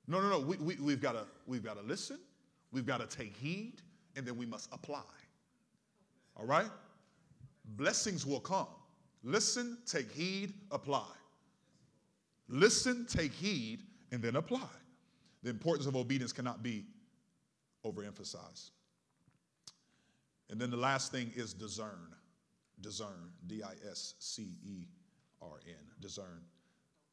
No, 0.07 0.21
no, 0.21 0.29
no. 0.29 0.39
We, 0.39 0.57
we, 0.57 0.75
we've 0.75 1.01
got 1.01 1.13
to 1.13 1.25
we've 1.47 1.63
got 1.63 1.77
to 1.77 1.83
listen. 1.83 2.19
We've 2.71 2.85
got 2.85 3.07
to 3.07 3.17
take 3.17 3.35
heed, 3.35 3.81
and 4.15 4.25
then 4.25 4.37
we 4.37 4.45
must 4.45 4.69
apply. 4.71 5.01
All 6.35 6.45
right? 6.45 6.69
Blessings 7.77 8.25
will 8.25 8.39
come. 8.39 8.67
Listen, 9.25 9.79
take 9.87 10.11
heed, 10.11 10.53
apply. 10.69 11.07
Listen, 12.47 13.07
take 13.09 13.33
heed, 13.33 13.81
and 14.11 14.21
then 14.21 14.35
apply. 14.35 14.69
The 15.41 15.49
importance 15.49 15.87
of 15.87 15.95
obedience 15.95 16.31
cannot 16.31 16.61
be 16.61 16.85
overemphasized. 17.83 18.69
And 20.51 20.61
then 20.61 20.69
the 20.69 20.77
last 20.77 21.11
thing 21.11 21.31
is 21.35 21.53
discern. 21.53 22.13
Discern, 22.81 23.31
D 23.47 23.63
I 23.63 23.73
S 23.89 24.13
C 24.19 24.57
E 24.63 24.85
R 25.41 25.59
N, 25.67 25.73
discern. 26.01 26.43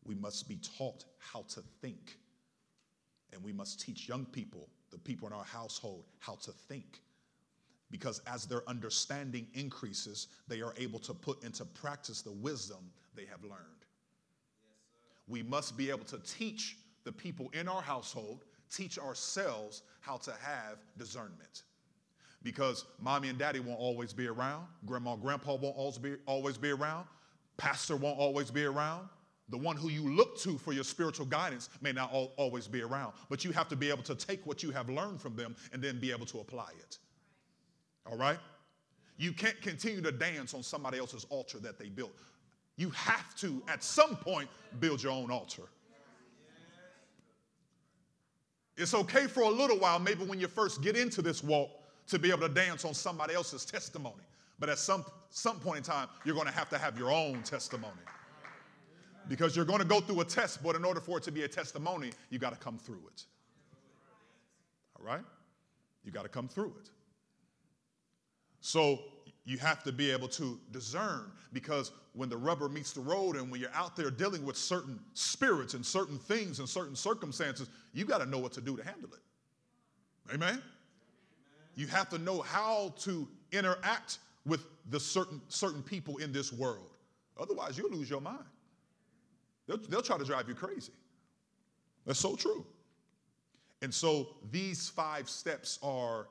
We 0.04 0.14
must 0.14 0.46
be 0.48 0.56
taught 0.76 1.06
how 1.18 1.46
to 1.48 1.62
think. 1.80 2.18
And 3.32 3.42
we 3.42 3.54
must 3.54 3.80
teach 3.80 4.06
young 4.06 4.26
people, 4.26 4.68
the 4.90 4.98
people 4.98 5.28
in 5.28 5.32
our 5.32 5.44
household, 5.44 6.04
how 6.18 6.34
to 6.42 6.50
think. 6.50 7.00
Because 7.92 8.20
as 8.26 8.46
their 8.46 8.68
understanding 8.68 9.46
increases, 9.54 10.26
they 10.48 10.60
are 10.62 10.74
able 10.76 10.98
to 10.98 11.14
put 11.14 11.44
into 11.44 11.64
practice 11.64 12.22
the 12.22 12.32
wisdom 12.32 12.90
they 13.14 13.26
have 13.26 13.44
learned. 13.44 13.86
We 15.28 15.44
must 15.44 15.76
be 15.76 15.90
able 15.90 16.06
to 16.06 16.18
teach 16.18 16.78
the 17.04 17.12
people 17.12 17.48
in 17.52 17.68
our 17.68 17.82
household, 17.82 18.44
teach 18.74 18.98
ourselves 18.98 19.82
how 20.00 20.16
to 20.16 20.32
have 20.42 20.78
discernment 20.98 21.62
because 22.42 22.86
mommy 23.00 23.28
and 23.28 23.38
daddy 23.38 23.60
won't 23.60 23.78
always 23.78 24.12
be 24.12 24.26
around, 24.26 24.66
grandma 24.86 25.14
and 25.14 25.22
grandpa 25.22 25.54
won't 25.54 25.76
always 25.76 25.98
be, 25.98 26.16
always 26.26 26.58
be 26.58 26.70
around, 26.70 27.06
pastor 27.56 27.96
won't 27.96 28.18
always 28.18 28.50
be 28.50 28.64
around. 28.64 29.08
The 29.48 29.58
one 29.58 29.76
who 29.76 29.88
you 29.90 30.08
look 30.14 30.38
to 30.40 30.56
for 30.56 30.72
your 30.72 30.84
spiritual 30.84 31.26
guidance 31.26 31.68
may 31.82 31.92
not 31.92 32.12
al- 32.12 32.32
always 32.36 32.66
be 32.66 32.82
around, 32.82 33.12
but 33.28 33.44
you 33.44 33.52
have 33.52 33.68
to 33.68 33.76
be 33.76 33.90
able 33.90 34.02
to 34.04 34.14
take 34.14 34.46
what 34.46 34.62
you 34.62 34.70
have 34.70 34.88
learned 34.88 35.20
from 35.20 35.36
them 35.36 35.54
and 35.72 35.82
then 35.82 36.00
be 36.00 36.10
able 36.10 36.26
to 36.26 36.40
apply 36.40 36.70
it. 36.78 36.98
All 38.10 38.16
right? 38.16 38.38
You 39.18 39.32
can't 39.32 39.60
continue 39.60 40.00
to 40.02 40.12
dance 40.12 40.54
on 40.54 40.62
somebody 40.62 40.98
else's 40.98 41.26
altar 41.30 41.58
that 41.60 41.78
they 41.78 41.88
built. 41.88 42.12
You 42.76 42.90
have 42.90 43.36
to, 43.36 43.62
at 43.68 43.82
some 43.84 44.16
point, 44.16 44.48
build 44.80 45.02
your 45.02 45.12
own 45.12 45.30
altar. 45.30 45.62
It's 48.76 48.94
okay 48.94 49.26
for 49.26 49.42
a 49.42 49.48
little 49.48 49.78
while, 49.78 49.98
maybe 49.98 50.24
when 50.24 50.40
you 50.40 50.48
first 50.48 50.82
get 50.82 50.96
into 50.96 51.20
this 51.22 51.44
walk, 51.44 51.70
to 52.08 52.18
be 52.18 52.30
able 52.30 52.48
to 52.48 52.48
dance 52.48 52.84
on 52.84 52.94
somebody 52.94 53.34
else's 53.34 53.64
testimony. 53.64 54.22
But 54.58 54.68
at 54.70 54.78
some, 54.78 55.04
some 55.30 55.60
point 55.60 55.78
in 55.78 55.84
time, 55.84 56.08
you're 56.24 56.34
going 56.34 56.46
to 56.46 56.52
have 56.52 56.68
to 56.70 56.78
have 56.78 56.98
your 56.98 57.10
own 57.10 57.42
testimony. 57.42 57.92
Because 59.28 59.54
you're 59.54 59.64
going 59.64 59.78
to 59.78 59.84
go 59.84 60.00
through 60.00 60.20
a 60.20 60.24
test, 60.24 60.62
but 60.62 60.74
in 60.74 60.84
order 60.84 61.00
for 61.00 61.18
it 61.18 61.24
to 61.24 61.32
be 61.32 61.42
a 61.42 61.48
testimony, 61.48 62.10
you 62.30 62.38
got 62.38 62.52
to 62.52 62.58
come 62.58 62.78
through 62.78 63.02
it. 63.14 63.24
All 64.98 65.06
right? 65.06 65.22
You 66.04 66.10
got 66.10 66.22
to 66.22 66.28
come 66.28 66.48
through 66.48 66.74
it. 66.82 66.90
So 68.62 69.00
you 69.44 69.58
have 69.58 69.82
to 69.82 69.92
be 69.92 70.10
able 70.10 70.28
to 70.28 70.58
discern 70.70 71.32
because 71.52 71.90
when 72.14 72.28
the 72.28 72.36
rubber 72.36 72.68
meets 72.68 72.92
the 72.92 73.00
road 73.00 73.36
and 73.36 73.50
when 73.50 73.60
you're 73.60 73.74
out 73.74 73.96
there 73.96 74.10
dealing 74.10 74.44
with 74.46 74.56
certain 74.56 75.00
spirits 75.14 75.74
and 75.74 75.84
certain 75.84 76.16
things 76.16 76.60
and 76.60 76.68
certain 76.68 76.94
circumstances, 76.94 77.68
you 77.92 78.04
got 78.04 78.18
to 78.18 78.26
know 78.26 78.38
what 78.38 78.52
to 78.52 78.60
do 78.60 78.76
to 78.76 78.84
handle 78.84 79.10
it. 79.12 80.32
Amen? 80.32 80.62
You 81.74 81.88
have 81.88 82.08
to 82.10 82.18
know 82.18 82.40
how 82.40 82.94
to 83.00 83.28
interact 83.50 84.18
with 84.46 84.64
the 84.90 85.00
certain, 85.00 85.40
certain 85.48 85.82
people 85.82 86.18
in 86.18 86.32
this 86.32 86.52
world. 86.52 86.90
Otherwise, 87.40 87.76
you'll 87.76 87.90
lose 87.90 88.08
your 88.08 88.20
mind. 88.20 88.44
They'll, 89.66 89.78
they'll 89.88 90.02
try 90.02 90.18
to 90.18 90.24
drive 90.24 90.48
you 90.48 90.54
crazy. 90.54 90.92
That's 92.06 92.20
so 92.20 92.36
true. 92.36 92.64
And 93.80 93.92
so 93.92 94.28
these 94.52 94.88
five 94.88 95.28
steps 95.28 95.80
are 95.82 96.28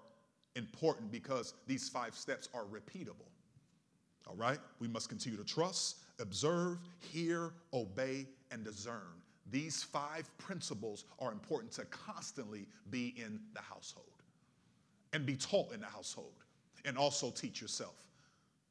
important 0.55 1.11
because 1.11 1.53
these 1.67 1.89
five 1.89 2.15
steps 2.15 2.49
are 2.53 2.65
repeatable. 2.65 3.29
All 4.27 4.35
right? 4.35 4.59
We 4.79 4.87
must 4.87 5.09
continue 5.09 5.37
to 5.37 5.43
trust, 5.43 5.97
observe, 6.19 6.79
hear, 6.99 7.53
obey, 7.73 8.27
and 8.51 8.63
discern. 8.63 9.21
These 9.49 9.83
five 9.83 10.29
principles 10.37 11.05
are 11.19 11.31
important 11.31 11.71
to 11.73 11.85
constantly 11.85 12.67
be 12.89 13.13
in 13.17 13.39
the 13.53 13.61
household 13.61 14.05
and 15.13 15.25
be 15.25 15.35
taught 15.35 15.73
in 15.73 15.81
the 15.81 15.87
household 15.87 16.33
and 16.85 16.97
also 16.97 17.31
teach 17.31 17.61
yourself. 17.61 17.95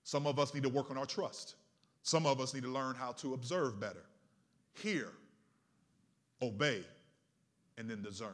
Some 0.04 0.26
of 0.26 0.38
us 0.38 0.54
need 0.54 0.62
to 0.62 0.68
work 0.68 0.90
on 0.90 0.96
our 0.96 1.06
trust. 1.06 1.56
Some 2.02 2.26
of 2.26 2.40
us 2.40 2.54
need 2.54 2.62
to 2.62 2.70
learn 2.70 2.94
how 2.94 3.12
to 3.12 3.34
observe 3.34 3.78
better, 3.78 4.04
hear, 4.72 5.08
obey, 6.40 6.82
and 7.76 7.90
then 7.90 8.02
discern. 8.02 8.30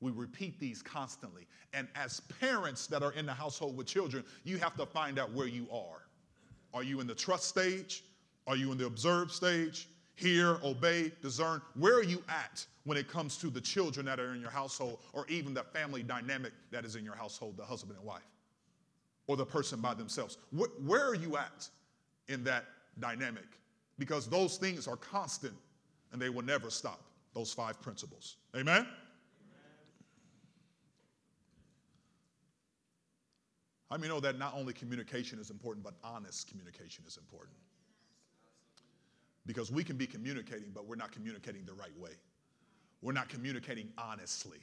We 0.00 0.12
repeat 0.12 0.60
these 0.60 0.82
constantly. 0.82 1.46
And 1.72 1.88
as 1.94 2.20
parents 2.40 2.86
that 2.86 3.02
are 3.02 3.12
in 3.12 3.26
the 3.26 3.34
household 3.34 3.76
with 3.76 3.86
children, 3.86 4.24
you 4.44 4.58
have 4.58 4.76
to 4.76 4.86
find 4.86 5.18
out 5.18 5.32
where 5.32 5.48
you 5.48 5.66
are. 5.72 6.02
Are 6.72 6.82
you 6.82 7.00
in 7.00 7.06
the 7.06 7.14
trust 7.14 7.44
stage? 7.44 8.04
Are 8.46 8.56
you 8.56 8.70
in 8.72 8.78
the 8.78 8.86
observe 8.86 9.32
stage? 9.32 9.88
Hear, 10.14 10.58
obey, 10.64 11.12
discern. 11.22 11.62
Where 11.74 11.96
are 11.96 12.04
you 12.04 12.22
at 12.28 12.64
when 12.84 12.96
it 12.96 13.08
comes 13.08 13.36
to 13.38 13.50
the 13.50 13.60
children 13.60 14.06
that 14.06 14.18
are 14.18 14.34
in 14.34 14.40
your 14.40 14.50
household 14.50 14.98
or 15.12 15.26
even 15.28 15.54
the 15.54 15.62
family 15.62 16.02
dynamic 16.02 16.52
that 16.70 16.84
is 16.84 16.96
in 16.96 17.04
your 17.04 17.14
household, 17.14 17.56
the 17.56 17.64
husband 17.64 17.96
and 17.96 18.06
wife, 18.06 18.22
or 19.26 19.36
the 19.36 19.46
person 19.46 19.80
by 19.80 19.94
themselves? 19.94 20.38
Where, 20.50 20.70
where 20.84 21.06
are 21.06 21.14
you 21.14 21.36
at 21.36 21.68
in 22.28 22.42
that 22.44 22.64
dynamic? 22.98 23.46
Because 23.98 24.28
those 24.28 24.56
things 24.56 24.88
are 24.88 24.96
constant 24.96 25.54
and 26.12 26.20
they 26.20 26.30
will 26.30 26.44
never 26.44 26.70
stop, 26.70 27.00
those 27.34 27.52
five 27.52 27.80
principles. 27.80 28.36
Amen? 28.56 28.86
I 33.90 33.96
mean, 33.96 34.10
know 34.10 34.20
that 34.20 34.38
not 34.38 34.54
only 34.54 34.72
communication 34.72 35.38
is 35.38 35.50
important, 35.50 35.84
but 35.84 35.94
honest 36.04 36.48
communication 36.48 37.04
is 37.06 37.16
important. 37.16 37.56
Because 39.46 39.72
we 39.72 39.82
can 39.82 39.96
be 39.96 40.06
communicating, 40.06 40.70
but 40.74 40.86
we're 40.86 40.96
not 40.96 41.10
communicating 41.10 41.64
the 41.64 41.72
right 41.72 41.96
way. 41.98 42.10
We're 43.00 43.12
not 43.12 43.28
communicating 43.28 43.88
honestly. 43.96 44.58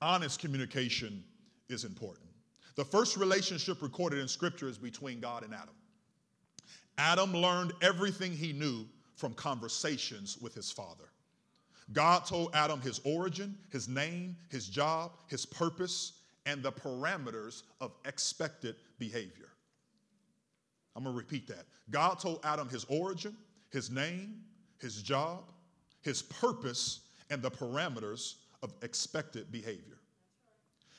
honest 0.00 0.40
communication 0.40 1.24
is 1.68 1.84
important. 1.84 2.28
The 2.76 2.84
first 2.84 3.16
relationship 3.16 3.82
recorded 3.82 4.20
in 4.20 4.28
Scripture 4.28 4.68
is 4.68 4.78
between 4.78 5.20
God 5.20 5.42
and 5.42 5.52
Adam. 5.52 5.74
Adam 6.98 7.34
learned 7.34 7.72
everything 7.82 8.32
he 8.32 8.52
knew 8.52 8.86
from 9.16 9.34
conversations 9.34 10.38
with 10.40 10.54
his 10.54 10.70
father. 10.70 11.10
God 11.92 12.24
told 12.24 12.54
Adam 12.54 12.80
his 12.80 13.00
origin, 13.04 13.58
his 13.70 13.88
name, 13.88 14.36
his 14.48 14.68
job, 14.68 15.12
his 15.26 15.44
purpose, 15.44 16.19
and 16.50 16.64
the 16.64 16.72
parameters 16.72 17.62
of 17.80 17.92
expected 18.04 18.74
behavior. 18.98 19.50
I'm 20.96 21.04
gonna 21.04 21.16
repeat 21.16 21.46
that. 21.46 21.66
God 21.90 22.18
told 22.18 22.40
Adam 22.42 22.68
his 22.68 22.84
origin, 22.88 23.36
his 23.70 23.88
name, 23.88 24.40
his 24.78 25.00
job, 25.00 25.52
his 26.02 26.22
purpose, 26.22 27.02
and 27.30 27.40
the 27.40 27.50
parameters 27.50 28.34
of 28.64 28.74
expected 28.82 29.52
behavior. 29.52 29.98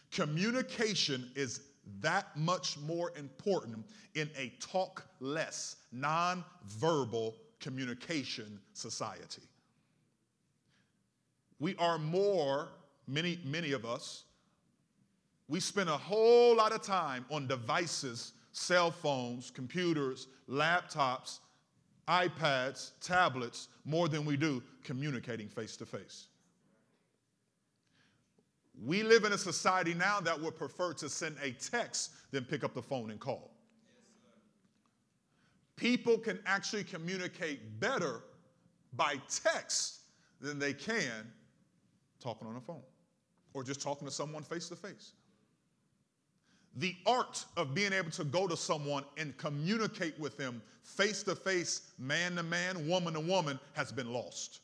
Communication 0.10 1.29
is 1.36 1.63
that 2.00 2.36
much 2.38 2.77
more 2.79 3.12
important 3.17 3.86
in 4.15 4.29
a 4.38 4.53
talk 4.62 5.05
less, 5.20 5.75
non 5.91 6.46
verbal 6.65 7.36
communication 7.60 8.58
society. 8.74 9.41
We 11.60 11.75
are 11.75 11.98
more, 11.98 12.70
many, 13.05 13.38
many 13.43 13.74
of 13.74 13.86
us, 13.86 14.24
we 15.51 15.60
spend 15.60 15.89
a 15.89 15.98
whole 15.98 16.55
lot 16.55 16.72
of 16.72 16.81
time 16.81 17.25
on 17.29 17.46
devices, 17.46 18.31
cell 18.53 18.89
phones, 18.89 19.51
computers, 19.51 20.27
laptops, 20.50 21.39
iPads, 22.08 22.91
tablets, 23.01 23.67
more 23.84 24.08
than 24.08 24.24
we 24.24 24.38
do 24.38 24.63
communicating 24.81 25.50
face 25.50 25.75
to 25.75 25.86
face. 25.86 26.27
We 28.81 29.03
live 29.03 29.25
in 29.25 29.34
a 29.34 29.38
society 29.38 29.93
now 29.93 30.22
that 30.22 30.41
would 30.41 30.55
prefer 30.55 30.93
to 30.93 31.10
send 31.10 31.36
a 31.43 31.51
text 31.51 32.12
than 32.31 32.46
pick 32.46 32.63
up 32.63 32.74
the 32.74 32.81
phone 32.81 33.12
and 33.12 33.20
call. 33.20 33.51
People 35.75 36.17
can 36.17 36.39
actually 36.46 36.86
communicate 36.86 37.77
better 37.81 38.22
by 38.93 39.17
text 39.27 40.00
than 40.39 40.60
they 40.60 40.72
can 40.72 41.29
talking 42.22 42.48
on 42.48 42.55
a 42.55 42.62
phone 42.62 42.84
or 43.53 43.65
just 43.65 43.81
talking 43.81 44.08
to 44.08 44.13
someone 44.13 44.43
face 44.43 44.70
to 44.70 44.77
face. 44.77 45.12
The 46.77 46.95
art 47.05 47.43
of 47.57 47.73
being 47.73 47.93
able 47.93 48.11
to 48.11 48.23
go 48.23 48.47
to 48.47 48.55
someone 48.55 49.03
and 49.17 49.37
communicate 49.37 50.17
with 50.19 50.37
them 50.37 50.61
face 50.83 51.23
to 51.23 51.35
face, 51.35 51.91
man 51.99 52.35
to 52.35 52.43
man, 52.43 52.87
woman 52.87 53.13
to 53.15 53.19
woman, 53.19 53.59
has 53.73 53.91
been 53.91 54.11
lost 54.11 54.61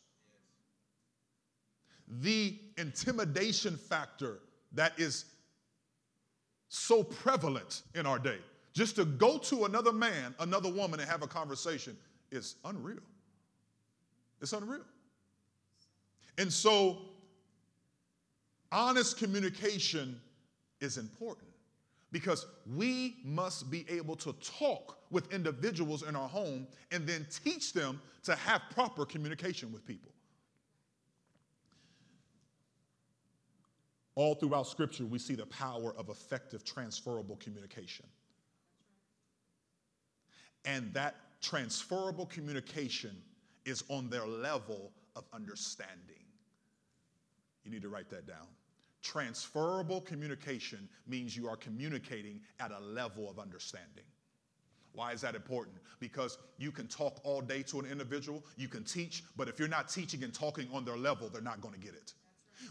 the 2.07 2.57
intimidation 2.77 3.75
factor 3.75 4.39
that 4.73 4.93
is 4.97 5.25
so 6.69 7.03
prevalent 7.03 7.83
in 7.95 8.05
our 8.05 8.19
day. 8.19 8.37
Just 8.73 8.95
to 8.95 9.05
go 9.05 9.37
to 9.39 9.65
another 9.65 9.91
man, 9.91 10.35
another 10.39 10.69
woman, 10.69 10.99
and 10.99 11.09
have 11.09 11.23
a 11.23 11.27
conversation 11.27 11.97
is 12.31 12.55
unreal. 12.65 12.99
It's 14.41 14.53
unreal. 14.53 14.83
And 16.37 16.51
so, 16.51 16.99
honest 18.71 19.17
communication 19.17 20.19
is 20.79 20.97
important 20.97 21.46
because 22.17 22.47
we 22.75 23.17
must 23.23 23.69
be 23.69 23.85
able 23.87 24.15
to 24.15 24.33
talk 24.33 24.97
with 25.11 25.31
individuals 25.31 26.01
in 26.01 26.15
our 26.15 26.27
home 26.27 26.65
and 26.91 27.05
then 27.05 27.27
teach 27.43 27.73
them 27.73 28.01
to 28.23 28.33
have 28.33 28.59
proper 28.73 29.05
communication 29.05 29.71
with 29.71 29.85
people. 29.85 30.11
All 34.15 34.33
throughout 34.33 34.65
Scripture, 34.65 35.05
we 35.05 35.19
see 35.19 35.35
the 35.35 35.45
power 35.45 35.93
of 35.95 36.09
effective 36.09 36.65
transferable 36.65 37.35
communication. 37.35 38.07
And 40.65 40.91
that 40.95 41.17
transferable 41.39 42.25
communication 42.25 43.15
is 43.63 43.83
on 43.89 44.09
their 44.09 44.25
level 44.25 44.91
of 45.15 45.25
understanding. 45.33 46.25
You 47.63 47.69
need 47.69 47.83
to 47.83 47.89
write 47.89 48.09
that 48.09 48.25
down. 48.25 48.47
Transferable 49.07 50.01
communication 50.01 50.89
means 51.07 51.37
you 51.37 51.47
are 51.47 51.55
communicating 51.55 52.41
at 52.59 52.71
a 52.71 52.79
level 52.79 53.29
of 53.29 53.39
understanding. 53.39 54.03
Why 54.91 55.13
is 55.13 55.21
that 55.21 55.33
important? 55.33 55.77
Because 56.01 56.37
you 56.57 56.73
can 56.73 56.87
talk 56.87 57.21
all 57.23 57.39
day 57.39 57.63
to 57.63 57.79
an 57.79 57.85
individual, 57.85 58.43
you 58.57 58.67
can 58.67 58.83
teach, 58.83 59.23
but 59.37 59.47
if 59.47 59.59
you're 59.59 59.69
not 59.69 59.87
teaching 59.87 60.25
and 60.25 60.33
talking 60.33 60.67
on 60.73 60.83
their 60.83 60.97
level, 60.97 61.29
they're 61.29 61.41
not 61.41 61.61
going 61.61 61.73
to 61.73 61.79
get 61.79 61.93
it. 61.93 62.15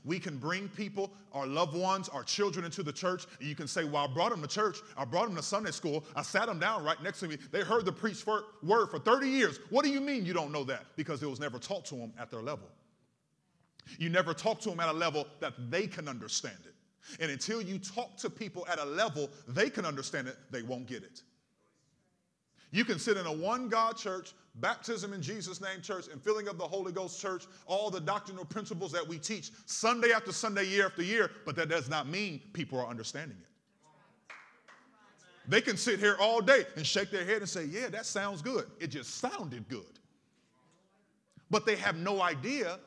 We 0.04 0.18
can 0.18 0.36
bring 0.36 0.68
people, 0.68 1.10
our 1.32 1.46
loved 1.46 1.74
ones, 1.74 2.10
our 2.10 2.22
children 2.22 2.66
into 2.66 2.82
the 2.82 2.92
church, 2.92 3.24
and 3.40 3.48
you 3.48 3.54
can 3.54 3.66
say, 3.66 3.84
Well, 3.84 4.04
I 4.04 4.12
brought 4.12 4.30
them 4.30 4.42
to 4.42 4.48
church, 4.48 4.76
I 4.94 5.06
brought 5.06 5.28
them 5.28 5.36
to 5.36 5.42
Sunday 5.42 5.70
school, 5.70 6.04
I 6.14 6.20
sat 6.20 6.48
them 6.48 6.58
down 6.58 6.84
right 6.84 7.02
next 7.02 7.20
to 7.20 7.28
me. 7.28 7.38
They 7.50 7.62
heard 7.62 7.86
the 7.86 7.92
preached 7.92 8.26
word 8.26 8.88
for 8.90 8.98
30 8.98 9.26
years. 9.26 9.58
What 9.70 9.86
do 9.86 9.90
you 9.90 10.02
mean 10.02 10.26
you 10.26 10.34
don't 10.34 10.52
know 10.52 10.64
that? 10.64 10.84
Because 10.96 11.22
it 11.22 11.30
was 11.30 11.40
never 11.40 11.58
taught 11.58 11.86
to 11.86 11.94
them 11.94 12.12
at 12.18 12.30
their 12.30 12.42
level. 12.42 12.68
You 13.98 14.08
never 14.08 14.34
talk 14.34 14.60
to 14.60 14.70
them 14.70 14.80
at 14.80 14.88
a 14.88 14.92
level 14.92 15.26
that 15.40 15.54
they 15.70 15.86
can 15.86 16.08
understand 16.08 16.58
it. 16.64 16.74
And 17.20 17.30
until 17.30 17.62
you 17.62 17.78
talk 17.78 18.16
to 18.18 18.30
people 18.30 18.66
at 18.68 18.78
a 18.78 18.84
level 18.84 19.30
they 19.46 19.70
can 19.70 19.84
understand 19.84 20.28
it, 20.28 20.36
they 20.50 20.62
won't 20.62 20.86
get 20.86 21.02
it. 21.02 21.22
You 22.72 22.84
can 22.84 22.98
sit 22.98 23.16
in 23.16 23.26
a 23.26 23.32
one 23.32 23.68
God 23.68 23.96
church, 23.96 24.32
baptism 24.56 25.12
in 25.12 25.22
Jesus' 25.22 25.60
name 25.60 25.80
church, 25.80 26.08
and 26.12 26.20
filling 26.20 26.48
of 26.48 26.58
the 26.58 26.66
Holy 26.66 26.92
Ghost 26.92 27.20
church, 27.20 27.44
all 27.66 27.90
the 27.90 28.00
doctrinal 28.00 28.44
principles 28.44 28.90
that 28.92 29.06
we 29.06 29.18
teach 29.18 29.50
Sunday 29.66 30.12
after 30.12 30.32
Sunday, 30.32 30.66
year 30.66 30.86
after 30.86 31.02
year, 31.02 31.30
but 31.44 31.54
that 31.56 31.68
does 31.68 31.88
not 31.88 32.08
mean 32.08 32.40
people 32.52 32.80
are 32.80 32.88
understanding 32.88 33.36
it. 33.40 33.46
They 35.48 35.60
can 35.60 35.76
sit 35.76 36.00
here 36.00 36.16
all 36.20 36.40
day 36.40 36.66
and 36.76 36.84
shake 36.84 37.10
their 37.10 37.24
head 37.24 37.38
and 37.38 37.48
say, 37.48 37.66
Yeah, 37.66 37.88
that 37.90 38.04
sounds 38.04 38.42
good. 38.42 38.66
It 38.80 38.88
just 38.88 39.16
sounded 39.16 39.68
good. 39.68 40.00
But 41.50 41.64
they 41.64 41.76
have 41.76 41.96
no 41.96 42.20
idea 42.20 42.80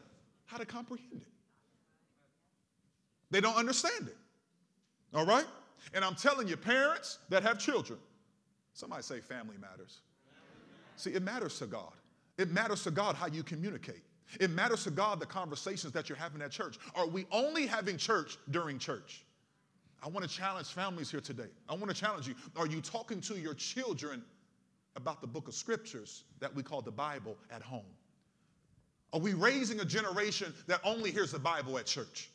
how 0.49 0.57
to 0.57 0.65
comprehend 0.65 1.21
it. 1.21 1.27
They 3.31 3.41
don't 3.41 3.55
understand 3.55 4.07
it. 4.07 4.17
All 5.13 5.25
right? 5.25 5.45
And 5.93 6.03
I'm 6.03 6.15
telling 6.15 6.47
you, 6.47 6.57
parents 6.57 7.19
that 7.29 7.43
have 7.43 7.59
children, 7.59 7.99
Somebody 8.79 9.03
say 9.03 9.19
family 9.19 9.57
matters. 9.59 9.99
See, 10.95 11.11
it 11.11 11.21
matters 11.21 11.59
to 11.59 11.65
God. 11.65 11.91
It 12.37 12.49
matters 12.49 12.81
to 12.83 12.91
God 12.91 13.15
how 13.15 13.27
you 13.27 13.43
communicate. 13.43 14.03
It 14.39 14.51
matters 14.51 14.85
to 14.85 14.91
God 14.91 15.19
the 15.19 15.25
conversations 15.25 15.91
that 15.91 16.07
you're 16.07 16.17
having 16.17 16.41
at 16.41 16.51
church. 16.51 16.77
Are 16.95 17.05
we 17.05 17.25
only 17.29 17.67
having 17.67 17.97
church 17.97 18.37
during 18.51 18.79
church? 18.79 19.25
I 20.01 20.07
want 20.07 20.27
to 20.27 20.33
challenge 20.33 20.67
families 20.67 21.11
here 21.11 21.19
today. 21.19 21.49
I 21.67 21.73
want 21.73 21.89
to 21.89 21.93
challenge 21.93 22.25
you. 22.25 22.35
Are 22.55 22.67
you 22.67 22.79
talking 22.79 23.19
to 23.19 23.37
your 23.37 23.53
children 23.53 24.23
about 24.95 25.19
the 25.19 25.27
book 25.27 25.49
of 25.49 25.55
scriptures 25.55 26.23
that 26.39 26.55
we 26.55 26.63
call 26.63 26.81
the 26.81 26.91
Bible 26.91 27.35
at 27.51 27.61
home? 27.61 27.83
Are 29.13 29.19
we 29.19 29.33
raising 29.33 29.79
a 29.79 29.85
generation 29.85 30.53
that 30.67 30.81
only 30.83 31.11
hears 31.11 31.31
the 31.31 31.39
Bible 31.39 31.77
at 31.77 31.85
church? 31.85 32.29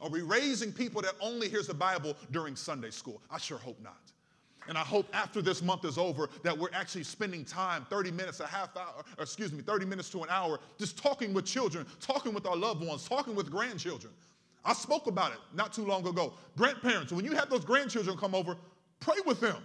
Are 0.00 0.08
we 0.08 0.22
raising 0.22 0.72
people 0.72 1.02
that 1.02 1.14
only 1.20 1.48
hears 1.48 1.66
the 1.66 1.74
Bible 1.74 2.16
during 2.30 2.56
Sunday 2.56 2.90
school? 2.90 3.22
I 3.30 3.38
sure 3.38 3.58
hope 3.58 3.80
not. 3.82 3.98
And 4.66 4.78
I 4.78 4.82
hope 4.82 5.06
after 5.12 5.42
this 5.42 5.62
month 5.62 5.84
is 5.84 5.98
over 5.98 6.28
that 6.42 6.56
we're 6.56 6.70
actually 6.72 7.04
spending 7.04 7.44
time 7.44 7.86
30 7.90 8.10
minutes, 8.10 8.40
a 8.40 8.46
half 8.46 8.74
hour, 8.76 9.04
excuse 9.18 9.52
me, 9.52 9.60
30 9.60 9.84
minutes 9.84 10.08
to 10.10 10.22
an 10.22 10.30
hour, 10.30 10.58
just 10.78 10.96
talking 10.96 11.34
with 11.34 11.44
children, 11.44 11.86
talking 12.00 12.32
with 12.32 12.46
our 12.46 12.56
loved 12.56 12.84
ones, 12.84 13.06
talking 13.06 13.34
with 13.34 13.50
grandchildren. 13.50 14.12
I 14.64 14.72
spoke 14.72 15.06
about 15.06 15.32
it 15.32 15.38
not 15.54 15.74
too 15.74 15.84
long 15.84 16.06
ago. 16.06 16.32
Grandparents, 16.56 17.12
when 17.12 17.26
you 17.26 17.32
have 17.32 17.50
those 17.50 17.64
grandchildren 17.64 18.16
come 18.16 18.34
over, 18.34 18.56
pray 19.00 19.18
with 19.26 19.40
them, 19.40 19.58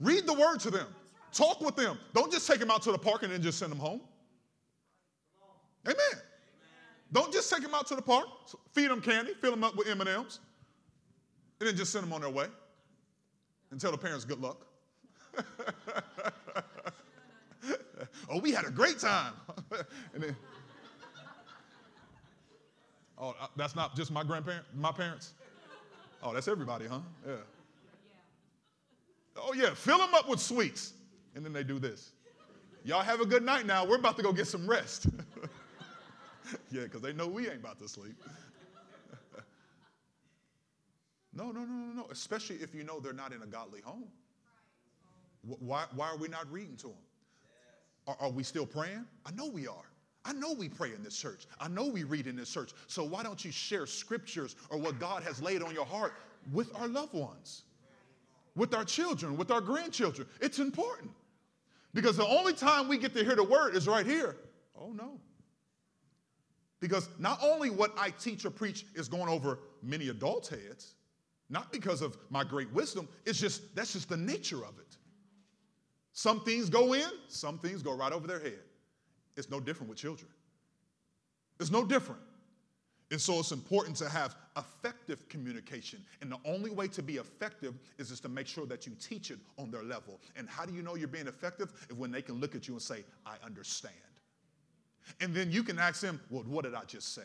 read 0.00 0.26
the 0.26 0.34
word 0.34 0.60
to 0.60 0.70
them, 0.70 0.88
talk 1.32 1.62
with 1.62 1.76
them. 1.76 1.98
Don't 2.12 2.30
just 2.30 2.46
take 2.46 2.60
them 2.60 2.70
out 2.70 2.82
to 2.82 2.92
the 2.92 2.98
park 2.98 3.22
and 3.22 3.32
then 3.32 3.40
just 3.40 3.58
send 3.58 3.72
them 3.72 3.78
home. 3.78 4.02
Amen. 5.86 5.96
Amen. 6.12 6.22
Don't 7.12 7.32
just 7.32 7.50
take 7.50 7.62
them 7.62 7.74
out 7.74 7.86
to 7.86 7.94
the 7.94 8.02
park, 8.02 8.26
feed 8.72 8.90
them 8.90 9.00
candy, 9.00 9.32
fill 9.40 9.50
them 9.52 9.64
up 9.64 9.74
with 9.76 9.88
M&Ms, 9.88 10.40
and 11.60 11.68
then 11.68 11.74
just 11.76 11.90
send 11.92 12.04
them 12.04 12.12
on 12.12 12.20
their 12.20 12.30
way 12.30 12.46
and 13.70 13.80
tell 13.80 13.90
the 13.90 13.98
parents 13.98 14.24
good 14.24 14.40
luck. 14.40 14.66
oh, 18.30 18.40
we 18.40 18.52
had 18.52 18.66
a 18.66 18.70
great 18.70 18.98
time. 18.98 19.32
and 20.14 20.22
then, 20.22 20.36
oh, 23.18 23.34
uh, 23.40 23.46
that's 23.56 23.74
not 23.74 23.96
just 23.96 24.10
my 24.10 24.22
grandparents, 24.22 24.68
my 24.74 24.92
parents. 24.92 25.32
Oh, 26.22 26.34
that's 26.34 26.48
everybody, 26.48 26.86
huh? 26.86 26.98
Yeah. 27.26 27.34
Oh, 29.36 29.54
yeah, 29.54 29.72
fill 29.74 29.98
them 29.98 30.14
up 30.14 30.28
with 30.28 30.40
sweets. 30.40 30.92
And 31.34 31.44
then 31.44 31.52
they 31.52 31.62
do 31.62 31.78
this. 31.78 32.10
Y'all 32.84 33.02
have 33.02 33.20
a 33.20 33.26
good 33.26 33.44
night 33.44 33.66
now. 33.66 33.86
We're 33.86 33.96
about 33.96 34.16
to 34.16 34.22
go 34.22 34.32
get 34.32 34.46
some 34.46 34.68
rest. 34.68 35.06
yeah, 36.70 36.82
because 36.82 37.02
they 37.02 37.12
know 37.12 37.26
we 37.26 37.48
ain't 37.48 37.60
about 37.60 37.78
to 37.80 37.88
sleep. 37.88 38.16
No, 41.38 41.52
no, 41.52 41.60
no, 41.60 41.66
no, 41.66 41.92
no. 41.92 42.06
Especially 42.10 42.56
if 42.56 42.74
you 42.74 42.82
know 42.82 42.98
they're 42.98 43.12
not 43.12 43.32
in 43.32 43.42
a 43.42 43.46
godly 43.46 43.80
home. 43.80 44.08
Why, 45.42 45.84
why 45.94 46.08
are 46.08 46.16
we 46.16 46.26
not 46.26 46.50
reading 46.50 46.76
to 46.78 46.88
them? 46.88 46.96
Are, 48.08 48.16
are 48.20 48.30
we 48.30 48.42
still 48.42 48.66
praying? 48.66 49.04
I 49.24 49.30
know 49.30 49.46
we 49.46 49.68
are. 49.68 49.84
I 50.24 50.32
know 50.32 50.52
we 50.52 50.68
pray 50.68 50.92
in 50.94 51.02
this 51.02 51.16
church. 51.16 51.46
I 51.60 51.68
know 51.68 51.86
we 51.86 52.02
read 52.02 52.26
in 52.26 52.34
this 52.34 52.50
church. 52.50 52.72
So 52.88 53.04
why 53.04 53.22
don't 53.22 53.44
you 53.44 53.52
share 53.52 53.86
scriptures 53.86 54.56
or 54.68 54.78
what 54.78 54.98
God 54.98 55.22
has 55.22 55.40
laid 55.40 55.62
on 55.62 55.72
your 55.72 55.86
heart 55.86 56.14
with 56.52 56.74
our 56.74 56.88
loved 56.88 57.14
ones, 57.14 57.62
with 58.56 58.74
our 58.74 58.84
children, 58.84 59.36
with 59.36 59.50
our 59.50 59.60
grandchildren? 59.60 60.26
It's 60.40 60.58
important. 60.58 61.12
Because 61.94 62.16
the 62.16 62.26
only 62.26 62.52
time 62.52 62.88
we 62.88 62.98
get 62.98 63.14
to 63.14 63.24
hear 63.24 63.36
the 63.36 63.44
word 63.44 63.76
is 63.76 63.86
right 63.86 64.04
here. 64.04 64.36
Oh 64.78 64.90
no. 64.92 65.20
Because 66.80 67.08
not 67.18 67.38
only 67.42 67.70
what 67.70 67.92
I 67.98 68.10
teach 68.10 68.44
or 68.44 68.50
preach 68.50 68.86
is 68.94 69.08
going 69.08 69.28
over 69.28 69.58
many 69.82 70.08
adults' 70.08 70.48
heads, 70.48 70.94
not 71.50 71.72
because 71.72 72.02
of 72.02 72.16
my 72.30 72.44
great 72.44 72.72
wisdom, 72.72 73.08
it's 73.24 73.38
just 73.38 73.74
that's 73.74 73.94
just 73.94 74.08
the 74.08 74.16
nature 74.16 74.64
of 74.64 74.78
it. 74.78 74.96
Some 76.12 76.40
things 76.40 76.68
go 76.68 76.94
in, 76.94 77.08
some 77.28 77.58
things 77.58 77.82
go 77.82 77.94
right 77.94 78.12
over 78.12 78.26
their 78.26 78.40
head. 78.40 78.60
It's 79.36 79.50
no 79.50 79.60
different 79.60 79.88
with 79.88 79.98
children. 79.98 80.28
It's 81.60 81.70
no 81.70 81.84
different. 81.84 82.20
And 83.10 83.20
so 83.20 83.38
it's 83.38 83.52
important 83.52 83.96
to 83.96 84.08
have 84.08 84.36
effective 84.56 85.28
communication. 85.28 86.04
And 86.20 86.30
the 86.30 86.38
only 86.44 86.70
way 86.70 86.88
to 86.88 87.02
be 87.02 87.16
effective 87.16 87.74
is 87.96 88.10
just 88.10 88.22
to 88.24 88.28
make 88.28 88.46
sure 88.46 88.66
that 88.66 88.86
you 88.86 88.92
teach 89.00 89.30
it 89.30 89.38
on 89.58 89.70
their 89.70 89.82
level. 89.82 90.20
And 90.36 90.48
how 90.48 90.66
do 90.66 90.74
you 90.74 90.82
know 90.82 90.94
you're 90.94 91.08
being 91.08 91.26
effective? 91.26 91.72
If 91.88 91.96
when 91.96 92.10
they 92.10 92.20
can 92.20 92.34
look 92.34 92.54
at 92.54 92.68
you 92.68 92.74
and 92.74 92.82
say, 92.82 93.04
I 93.24 93.36
understand. 93.44 93.94
And 95.20 95.34
then 95.34 95.50
you 95.50 95.62
can 95.62 95.78
ask 95.78 96.00
them, 96.00 96.20
Well, 96.30 96.44
what 96.44 96.64
did 96.64 96.74
I 96.74 96.84
just 96.84 97.14
say? 97.14 97.22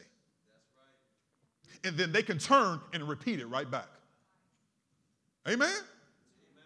And 1.84 1.98
then 1.98 2.12
they 2.12 2.24
can 2.24 2.38
turn 2.38 2.80
and 2.93 3.04
repeat 3.04 3.39
it 3.39 3.48
right 3.48 3.69
back. 3.69 3.89
Amen? 5.48 5.67
Amen? 5.67 5.84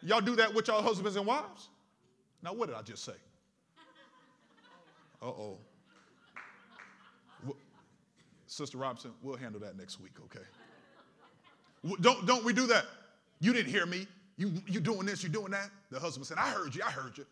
Y'all 0.03 0.21
do 0.21 0.35
that 0.35 0.53
with 0.53 0.67
y'all 0.67 0.81
husbands 0.81 1.15
and 1.15 1.25
wives? 1.25 1.69
Now, 2.43 2.53
what 2.53 2.67
did 2.67 2.75
I 2.75 2.81
just 2.83 3.03
say? 3.03 3.13
Uh 5.21 5.25
oh. 5.25 5.57
Sister 8.45 8.77
Robinson, 8.77 9.11
we'll 9.21 9.35
handle 9.35 9.59
that 9.59 9.77
next 9.77 9.99
week, 9.99 10.13
okay? 10.23 10.45
Don't, 12.01 12.25
don't 12.25 12.43
we 12.45 12.53
do 12.53 12.65
that? 12.67 12.85
You 13.39 13.53
didn't 13.53 13.71
hear 13.71 13.85
me. 13.85 14.07
You, 14.37 14.53
you 14.67 14.79
doing 14.79 15.05
this, 15.05 15.23
you 15.23 15.29
doing 15.29 15.51
that? 15.51 15.69
The 15.91 15.99
husband 15.99 16.27
said, 16.27 16.37
I 16.37 16.49
heard 16.49 16.73
you, 16.73 16.81
I 16.85 16.91
heard 16.91 17.17
you. 17.17 17.25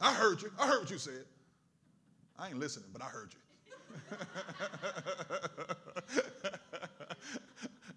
I 0.00 0.12
heard 0.12 0.42
you, 0.42 0.50
I 0.58 0.66
heard 0.66 0.80
what 0.80 0.90
you 0.90 0.98
said. 0.98 1.24
I 2.38 2.48
ain't 2.48 2.58
listening, 2.58 2.88
but 2.92 3.02
I 3.02 3.06
heard 3.06 3.32
you. 3.32 3.40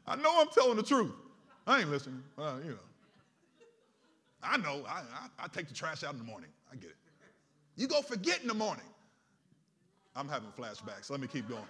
I 0.08 0.16
know 0.16 0.42
I'm 0.42 0.48
telling 0.50 0.78
the 0.78 0.84
truth. 0.84 1.12
I 1.68 1.82
ain't 1.82 1.90
listening, 1.90 2.24
uh, 2.38 2.56
you 2.64 2.72
know. 2.72 2.78
I 4.42 4.58
know, 4.58 4.84
I, 4.88 5.00
I, 5.00 5.28
I 5.44 5.48
take 5.48 5.68
the 5.68 5.74
trash 5.74 6.04
out 6.04 6.14
in 6.14 6.18
the 6.18 6.24
morning. 6.24 6.50
I 6.72 6.76
get 6.76 6.92
it. 6.92 6.96
You 7.76 7.88
go 7.88 8.02
forget 8.02 8.42
in 8.42 8.48
the 8.48 8.54
morning. 8.54 8.86
I'm 10.16 10.28
having 10.28 10.50
flashbacks. 10.58 11.10
Let 11.10 11.20
me 11.20 11.28
keep 11.28 11.48
going. 11.48 11.64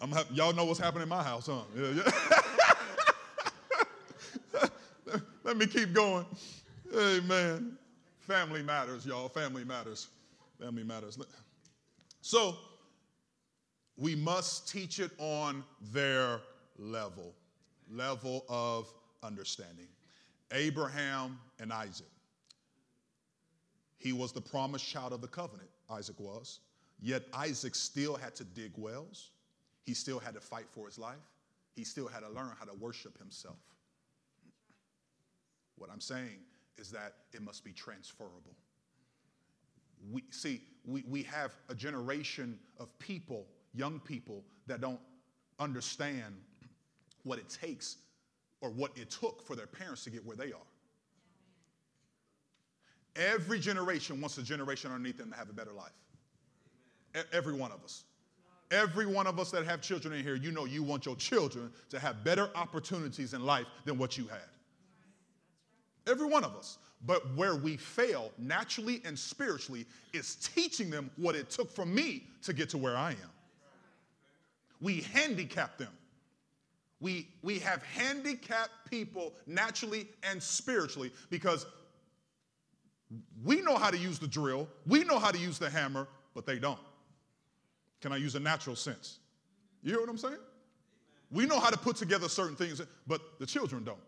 I'm 0.00 0.10
ha- 0.10 0.24
y'all 0.32 0.52
know 0.52 0.64
what's 0.64 0.80
happening 0.80 1.04
in 1.04 1.08
my 1.08 1.22
house, 1.22 1.46
huh? 1.46 1.62
Yeah, 1.76 2.02
yeah. 4.54 4.68
Let 5.44 5.56
me 5.56 5.66
keep 5.66 5.92
going. 5.92 6.24
Amen. 6.96 7.76
Family 8.20 8.62
matters, 8.62 9.04
y'all. 9.04 9.28
Family 9.28 9.64
matters. 9.64 10.08
Family 10.62 10.84
matters. 10.84 11.18
So, 12.20 12.56
we 13.96 14.14
must 14.14 14.70
teach 14.70 15.00
it 15.00 15.10
on 15.18 15.64
their 15.92 16.40
level, 16.78 17.34
level 17.90 18.44
of 18.48 18.86
understanding. 19.24 19.88
Abraham 20.52 21.40
and 21.58 21.72
Isaac. 21.72 22.06
He 23.98 24.12
was 24.12 24.30
the 24.32 24.40
promised 24.40 24.86
child 24.86 25.12
of 25.12 25.20
the 25.20 25.26
covenant. 25.26 25.68
Isaac 25.90 26.18
was. 26.20 26.60
Yet 27.00 27.24
Isaac 27.34 27.74
still 27.74 28.14
had 28.14 28.36
to 28.36 28.44
dig 28.44 28.72
wells. 28.76 29.30
He 29.84 29.94
still 29.94 30.20
had 30.20 30.34
to 30.34 30.40
fight 30.40 30.66
for 30.70 30.86
his 30.86 30.98
life. 30.98 31.16
He 31.74 31.82
still 31.82 32.06
had 32.06 32.20
to 32.20 32.28
learn 32.28 32.52
how 32.56 32.66
to 32.66 32.74
worship 32.74 33.18
himself. 33.18 33.58
What 35.76 35.90
I'm 35.90 36.00
saying 36.00 36.38
is 36.76 36.90
that 36.92 37.14
it 37.32 37.42
must 37.42 37.64
be 37.64 37.72
transferable. 37.72 38.54
We, 40.10 40.24
see, 40.30 40.62
we, 40.84 41.04
we 41.08 41.22
have 41.24 41.52
a 41.68 41.74
generation 41.74 42.58
of 42.78 42.96
people, 42.98 43.46
young 43.74 44.00
people, 44.00 44.44
that 44.66 44.80
don't 44.80 45.00
understand 45.58 46.34
what 47.24 47.38
it 47.38 47.48
takes 47.48 47.96
or 48.60 48.70
what 48.70 48.96
it 48.96 49.10
took 49.10 49.46
for 49.46 49.54
their 49.54 49.66
parents 49.66 50.04
to 50.04 50.10
get 50.10 50.24
where 50.24 50.36
they 50.36 50.52
are. 50.52 50.66
Every 53.14 53.60
generation 53.60 54.20
wants 54.20 54.38
a 54.38 54.42
generation 54.42 54.90
underneath 54.90 55.18
them 55.18 55.30
to 55.30 55.36
have 55.36 55.50
a 55.50 55.52
better 55.52 55.72
life. 55.72 55.92
Every 57.32 57.52
one 57.52 57.72
of 57.72 57.84
us. 57.84 58.04
Every 58.70 59.04
one 59.04 59.26
of 59.26 59.38
us 59.38 59.50
that 59.50 59.66
have 59.66 59.82
children 59.82 60.14
in 60.14 60.24
here, 60.24 60.34
you 60.34 60.50
know 60.50 60.64
you 60.64 60.82
want 60.82 61.04
your 61.04 61.16
children 61.16 61.70
to 61.90 61.98
have 61.98 62.24
better 62.24 62.48
opportunities 62.54 63.34
in 63.34 63.44
life 63.44 63.66
than 63.84 63.98
what 63.98 64.16
you 64.16 64.26
had. 64.26 64.40
Every 66.06 66.26
one 66.26 66.42
of 66.42 66.56
us. 66.56 66.78
But 67.04 67.34
where 67.34 67.56
we 67.56 67.76
fail 67.76 68.30
naturally 68.38 69.02
and 69.04 69.18
spiritually 69.18 69.86
is 70.12 70.36
teaching 70.36 70.88
them 70.88 71.10
what 71.16 71.34
it 71.34 71.50
took 71.50 71.70
for 71.70 71.84
me 71.84 72.24
to 72.42 72.52
get 72.52 72.68
to 72.70 72.78
where 72.78 72.96
I 72.96 73.10
am. 73.10 73.30
We 74.80 75.00
handicap 75.00 75.78
them. 75.78 75.92
We, 77.00 77.28
we 77.42 77.58
have 77.58 77.82
handicapped 77.82 78.88
people 78.88 79.34
naturally 79.46 80.06
and 80.22 80.40
spiritually 80.40 81.12
because 81.30 81.66
we 83.44 83.60
know 83.60 83.76
how 83.76 83.90
to 83.90 83.98
use 83.98 84.18
the 84.20 84.28
drill, 84.28 84.68
we 84.86 85.02
know 85.02 85.18
how 85.18 85.32
to 85.32 85.38
use 85.38 85.58
the 85.58 85.68
hammer, 85.68 86.06
but 86.34 86.46
they 86.46 86.58
don't. 86.58 86.78
Can 88.00 88.12
I 88.12 88.16
use 88.16 88.36
a 88.36 88.40
natural 88.40 88.76
sense? 88.76 89.18
You 89.82 89.90
hear 89.90 90.00
what 90.00 90.08
I'm 90.08 90.18
saying? 90.18 90.38
We 91.30 91.46
know 91.46 91.58
how 91.58 91.70
to 91.70 91.78
put 91.78 91.96
together 91.96 92.28
certain 92.28 92.56
things, 92.56 92.80
but 93.06 93.38
the 93.40 93.46
children 93.46 93.84
don't. 93.84 93.98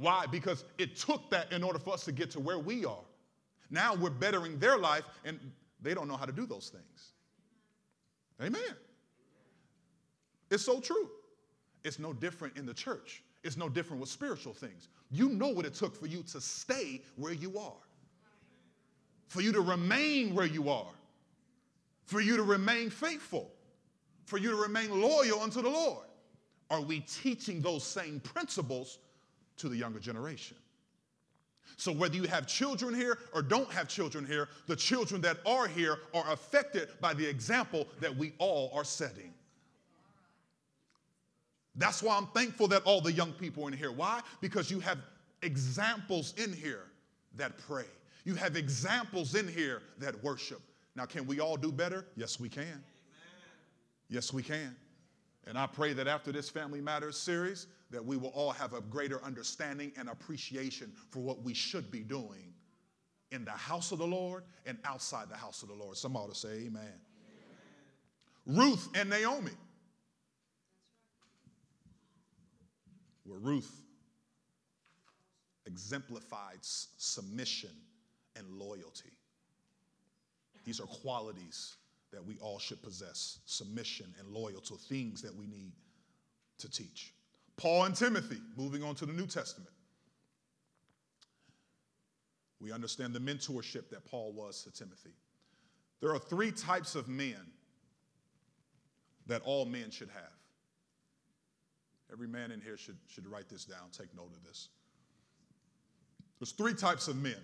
Why? 0.00 0.24
Because 0.26 0.64
it 0.78 0.96
took 0.96 1.28
that 1.30 1.52
in 1.52 1.62
order 1.62 1.78
for 1.78 1.92
us 1.92 2.04
to 2.06 2.12
get 2.12 2.30
to 2.30 2.40
where 2.40 2.58
we 2.58 2.86
are. 2.86 3.04
Now 3.68 3.94
we're 3.94 4.08
bettering 4.08 4.58
their 4.58 4.78
life, 4.78 5.04
and 5.26 5.38
they 5.82 5.92
don't 5.92 6.08
know 6.08 6.16
how 6.16 6.24
to 6.24 6.32
do 6.32 6.46
those 6.46 6.70
things. 6.70 7.12
Amen. 8.42 8.76
It's 10.50 10.64
so 10.64 10.80
true. 10.80 11.10
It's 11.84 11.98
no 11.98 12.14
different 12.14 12.56
in 12.56 12.64
the 12.64 12.72
church. 12.72 13.22
It's 13.44 13.58
no 13.58 13.68
different 13.68 14.00
with 14.00 14.08
spiritual 14.08 14.54
things. 14.54 14.88
You 15.10 15.28
know 15.28 15.48
what 15.48 15.66
it 15.66 15.74
took 15.74 15.94
for 15.94 16.06
you 16.06 16.22
to 16.24 16.40
stay 16.40 17.02
where 17.16 17.34
you 17.34 17.58
are, 17.58 17.82
for 19.28 19.42
you 19.42 19.52
to 19.52 19.60
remain 19.60 20.34
where 20.34 20.46
you 20.46 20.70
are, 20.70 20.92
for 22.06 22.20
you 22.20 22.38
to 22.38 22.42
remain 22.42 22.88
faithful, 22.88 23.50
for 24.24 24.38
you 24.38 24.48
to 24.50 24.56
remain 24.56 24.98
loyal 24.98 25.40
unto 25.40 25.60
the 25.60 25.68
Lord. 25.68 26.06
Are 26.70 26.80
we 26.80 27.00
teaching 27.00 27.60
those 27.60 27.84
same 27.84 28.20
principles 28.20 28.98
to 29.60 29.68
the 29.68 29.76
younger 29.76 30.00
generation? 30.00 30.56
So, 31.76 31.92
whether 31.92 32.16
you 32.16 32.24
have 32.24 32.46
children 32.46 32.94
here 32.94 33.18
or 33.32 33.42
don't 33.42 33.70
have 33.70 33.88
children 33.88 34.26
here, 34.26 34.48
the 34.66 34.76
children 34.76 35.20
that 35.22 35.38
are 35.46 35.66
here 35.66 35.98
are 36.12 36.30
affected 36.32 36.88
by 37.00 37.14
the 37.14 37.26
example 37.26 37.86
that 38.00 38.14
we 38.14 38.32
all 38.38 38.70
are 38.74 38.84
setting. 38.84 39.32
That's 41.76 42.02
why 42.02 42.16
I'm 42.16 42.26
thankful 42.28 42.68
that 42.68 42.82
all 42.82 43.00
the 43.00 43.12
young 43.12 43.32
people 43.32 43.64
are 43.64 43.68
in 43.68 43.72
here. 43.72 43.92
Why? 43.92 44.20
Because 44.40 44.70
you 44.70 44.80
have 44.80 44.98
examples 45.42 46.34
in 46.36 46.52
here 46.52 46.84
that 47.36 47.56
pray. 47.58 47.86
You 48.24 48.34
have 48.34 48.56
examples 48.56 49.34
in 49.34 49.48
here 49.48 49.82
that 49.98 50.22
worship. 50.22 50.60
Now, 50.96 51.06
can 51.06 51.26
we 51.26 51.40
all 51.40 51.56
do 51.56 51.72
better? 51.72 52.04
Yes, 52.16 52.38
we 52.38 52.48
can. 52.48 52.82
Yes, 54.08 54.32
we 54.32 54.42
can. 54.42 54.76
And 55.46 55.58
I 55.58 55.66
pray 55.66 55.92
that 55.94 56.06
after 56.06 56.32
this 56.32 56.48
Family 56.48 56.80
Matters 56.80 57.16
series, 57.16 57.66
that 57.90 58.04
we 58.04 58.16
will 58.16 58.28
all 58.28 58.50
have 58.50 58.74
a 58.74 58.80
greater 58.80 59.22
understanding 59.24 59.92
and 59.96 60.08
appreciation 60.08 60.92
for 61.10 61.20
what 61.20 61.42
we 61.42 61.54
should 61.54 61.90
be 61.90 62.00
doing 62.00 62.52
in 63.32 63.44
the 63.44 63.50
house 63.50 63.90
of 63.92 63.98
the 63.98 64.06
Lord 64.06 64.44
and 64.66 64.78
outside 64.84 65.28
the 65.28 65.36
house 65.36 65.62
of 65.62 65.68
the 65.68 65.74
Lord. 65.74 65.96
Some 65.96 66.16
ought 66.16 66.28
to 66.32 66.38
say 66.38 66.66
amen. 66.66 66.82
amen. 68.46 68.58
Ruth 68.58 68.88
and 68.94 69.08
Naomi. 69.08 69.52
where 73.30 73.38
Ruth 73.38 73.82
exemplified 75.66 76.58
submission 76.62 77.70
and 78.34 78.44
loyalty. 78.50 79.12
These 80.64 80.80
are 80.80 80.86
qualities 80.86 81.76
that 82.12 82.24
we 82.24 82.38
all 82.38 82.58
should 82.58 82.82
possess 82.82 83.38
submission 83.46 84.12
and 84.18 84.28
loyalty, 84.28 84.74
things 84.88 85.22
that 85.22 85.34
we 85.34 85.46
need 85.46 85.72
to 86.58 86.70
teach. 86.70 87.14
Paul 87.56 87.84
and 87.84 87.94
Timothy, 87.94 88.38
moving 88.56 88.82
on 88.82 88.94
to 88.96 89.06
the 89.06 89.12
New 89.12 89.26
Testament. 89.26 89.70
We 92.60 92.72
understand 92.72 93.14
the 93.14 93.20
mentorship 93.20 93.88
that 93.90 94.04
Paul 94.04 94.32
was 94.32 94.62
to 94.64 94.70
Timothy. 94.70 95.14
There 96.00 96.12
are 96.12 96.18
three 96.18 96.52
types 96.52 96.94
of 96.94 97.08
men 97.08 97.38
that 99.26 99.42
all 99.44 99.64
men 99.64 99.90
should 99.90 100.10
have. 100.10 100.32
Every 102.12 102.26
man 102.26 102.50
in 102.50 102.60
here 102.60 102.76
should, 102.76 102.98
should 103.06 103.26
write 103.26 103.48
this 103.48 103.64
down, 103.64 103.90
take 103.92 104.14
note 104.16 104.32
of 104.34 104.44
this. 104.44 104.68
There's 106.38 106.52
three 106.52 106.74
types 106.74 107.08
of 107.08 107.16
men. 107.16 107.40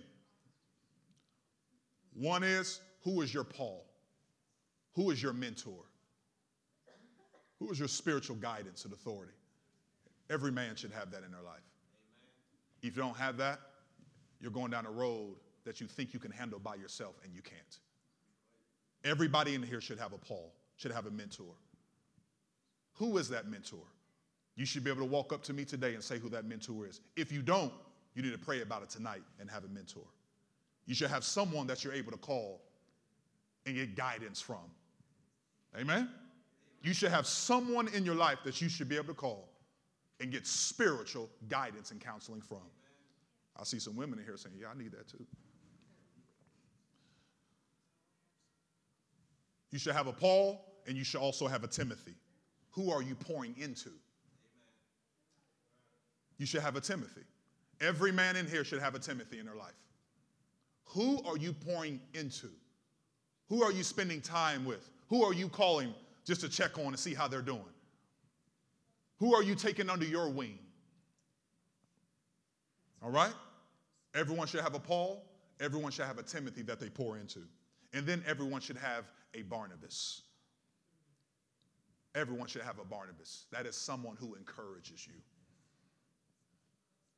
One 2.13 2.43
is 2.43 2.81
who 3.03 3.21
is 3.21 3.33
your 3.33 3.43
Paul? 3.43 3.86
Who 4.97 5.11
is 5.11 5.21
your 5.21 5.31
mentor? 5.31 5.85
Who 7.59 7.71
is 7.71 7.77
your 7.77 7.87
spiritual 7.87 8.35
guidance 8.35 8.83
and 8.83 8.91
authority? 8.91 9.33
Every 10.29 10.51
man 10.51 10.75
should 10.75 10.91
have 10.91 11.11
that 11.11 11.23
in 11.23 11.31
their 11.31 11.43
life. 11.43 11.61
Amen. 11.61 12.31
If 12.81 12.95
you 12.97 13.03
don't 13.03 13.15
have 13.15 13.37
that, 13.37 13.59
you're 14.41 14.51
going 14.51 14.71
down 14.71 14.87
a 14.87 14.91
road 14.91 15.35
that 15.65 15.79
you 15.79 15.85
think 15.85 16.15
you 16.15 16.19
can 16.19 16.31
handle 16.31 16.57
by 16.57 16.75
yourself 16.75 17.13
and 17.23 17.31
you 17.31 17.43
can't. 17.43 17.77
Everybody 19.03 19.53
in 19.53 19.61
here 19.61 19.81
should 19.81 19.99
have 19.99 20.13
a 20.13 20.17
Paul, 20.17 20.51
should 20.77 20.91
have 20.91 21.05
a 21.05 21.11
mentor. 21.11 21.53
Who 22.93 23.19
is 23.19 23.29
that 23.29 23.47
mentor? 23.47 23.85
You 24.55 24.65
should 24.65 24.83
be 24.83 24.89
able 24.89 25.01
to 25.01 25.07
walk 25.07 25.31
up 25.31 25.43
to 25.43 25.53
me 25.53 25.63
today 25.63 25.93
and 25.93 26.03
say 26.03 26.17
who 26.17 26.29
that 26.29 26.45
mentor 26.45 26.87
is. 26.87 27.01
If 27.15 27.31
you 27.31 27.43
don't, 27.43 27.71
you 28.15 28.23
need 28.23 28.31
to 28.31 28.39
pray 28.39 28.63
about 28.63 28.81
it 28.81 28.89
tonight 28.89 29.21
and 29.39 29.47
have 29.47 29.63
a 29.63 29.67
mentor. 29.67 30.07
You 30.87 30.95
should 30.95 31.11
have 31.11 31.23
someone 31.23 31.67
that 31.67 31.83
you're 31.83 31.93
able 31.93 32.11
to 32.11 32.17
call 32.17 32.63
and 33.67 33.75
get 33.75 33.95
guidance 33.95 34.41
from. 34.41 34.71
Amen? 35.77 36.09
You 36.81 36.93
should 36.93 37.11
have 37.11 37.27
someone 37.27 37.87
in 37.89 38.05
your 38.05 38.15
life 38.15 38.39
that 38.43 38.61
you 38.61 38.69
should 38.69 38.89
be 38.89 38.95
able 38.95 39.07
to 39.07 39.13
call 39.13 39.49
and 40.19 40.31
get 40.31 40.47
spiritual 40.47 41.29
guidance 41.49 41.91
and 41.91 42.01
counseling 42.01 42.41
from. 42.41 42.61
I 43.59 43.63
see 43.63 43.79
some 43.79 43.95
women 43.95 44.19
in 44.19 44.25
here 44.25 44.37
saying, 44.37 44.55
Yeah, 44.59 44.67
I 44.73 44.77
need 44.77 44.91
that 44.91 45.07
too. 45.07 45.25
You 49.71 49.79
should 49.79 49.93
have 49.93 50.07
a 50.07 50.13
Paul 50.13 50.63
and 50.87 50.97
you 50.97 51.03
should 51.03 51.19
also 51.19 51.47
have 51.47 51.63
a 51.63 51.67
Timothy. 51.67 52.15
Who 52.71 52.91
are 52.91 53.01
you 53.01 53.15
pouring 53.15 53.55
into? 53.57 53.89
You 56.37 56.45
should 56.45 56.61
have 56.61 56.75
a 56.75 56.81
Timothy. 56.81 57.23
Every 57.81 58.11
man 58.11 58.35
in 58.35 58.47
here 58.47 58.63
should 58.63 58.81
have 58.81 58.95
a 58.95 58.99
Timothy 58.99 59.39
in 59.39 59.45
their 59.45 59.55
life. 59.55 59.73
Who 60.85 61.21
are 61.23 61.37
you 61.37 61.53
pouring 61.53 61.99
into? 62.13 62.49
Who 63.49 63.63
are 63.63 63.71
you 63.71 63.83
spending 63.83 64.21
time 64.21 64.65
with? 64.65 64.89
Who 65.09 65.23
are 65.23 65.33
you 65.33 65.49
calling 65.49 65.93
just 66.25 66.41
to 66.41 66.49
check 66.49 66.77
on 66.77 66.87
and 66.87 66.99
see 66.99 67.13
how 67.13 67.27
they're 67.27 67.41
doing? 67.41 67.61
Who 69.19 69.33
are 69.33 69.43
you 69.43 69.55
taking 69.55 69.89
under 69.89 70.05
your 70.05 70.29
wing? 70.29 70.59
All 73.01 73.09
right? 73.09 73.33
Everyone 74.13 74.47
should 74.47 74.61
have 74.61 74.75
a 74.75 74.79
Paul. 74.79 75.23
Everyone 75.59 75.91
should 75.91 76.05
have 76.05 76.19
a 76.19 76.23
Timothy 76.23 76.61
that 76.63 76.79
they 76.79 76.89
pour 76.89 77.17
into. 77.17 77.39
And 77.93 78.05
then 78.05 78.23
everyone 78.27 78.61
should 78.61 78.77
have 78.77 79.05
a 79.33 79.43
Barnabas. 79.43 80.23
Everyone 82.15 82.47
should 82.47 82.63
have 82.63 82.79
a 82.79 82.85
Barnabas. 82.85 83.45
That 83.51 83.65
is 83.65 83.75
someone 83.75 84.17
who 84.19 84.35
encourages 84.35 85.07
you. 85.07 85.13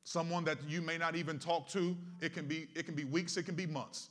Someone 0.04 0.44
that 0.44 0.58
you 0.68 0.80
may 0.80 0.98
not 0.98 1.16
even 1.16 1.38
talk 1.38 1.68
to. 1.70 1.96
It 2.20 2.34
can 2.34 2.46
be, 2.46 2.68
it 2.74 2.84
can 2.86 2.94
be 2.94 3.04
weeks, 3.04 3.36
it 3.36 3.44
can 3.44 3.54
be 3.54 3.66
months. 3.66 4.10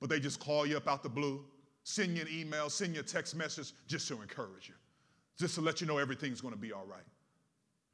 But 0.00 0.10
they 0.10 0.20
just 0.20 0.40
call 0.40 0.66
you 0.66 0.76
up 0.76 0.88
out 0.88 1.02
the 1.02 1.08
blue, 1.08 1.44
send 1.84 2.16
you 2.16 2.22
an 2.22 2.28
email, 2.32 2.68
send 2.68 2.94
you 2.94 3.00
a 3.00 3.04
text 3.04 3.36
message 3.36 3.72
just 3.86 4.08
to 4.08 4.20
encourage 4.20 4.68
you, 4.68 4.74
just 5.38 5.54
to 5.54 5.60
let 5.60 5.80
you 5.80 5.86
know 5.86 5.98
everything's 5.98 6.40
going 6.40 6.54
to 6.54 6.60
be 6.60 6.72
all 6.72 6.86
right. 6.86 7.04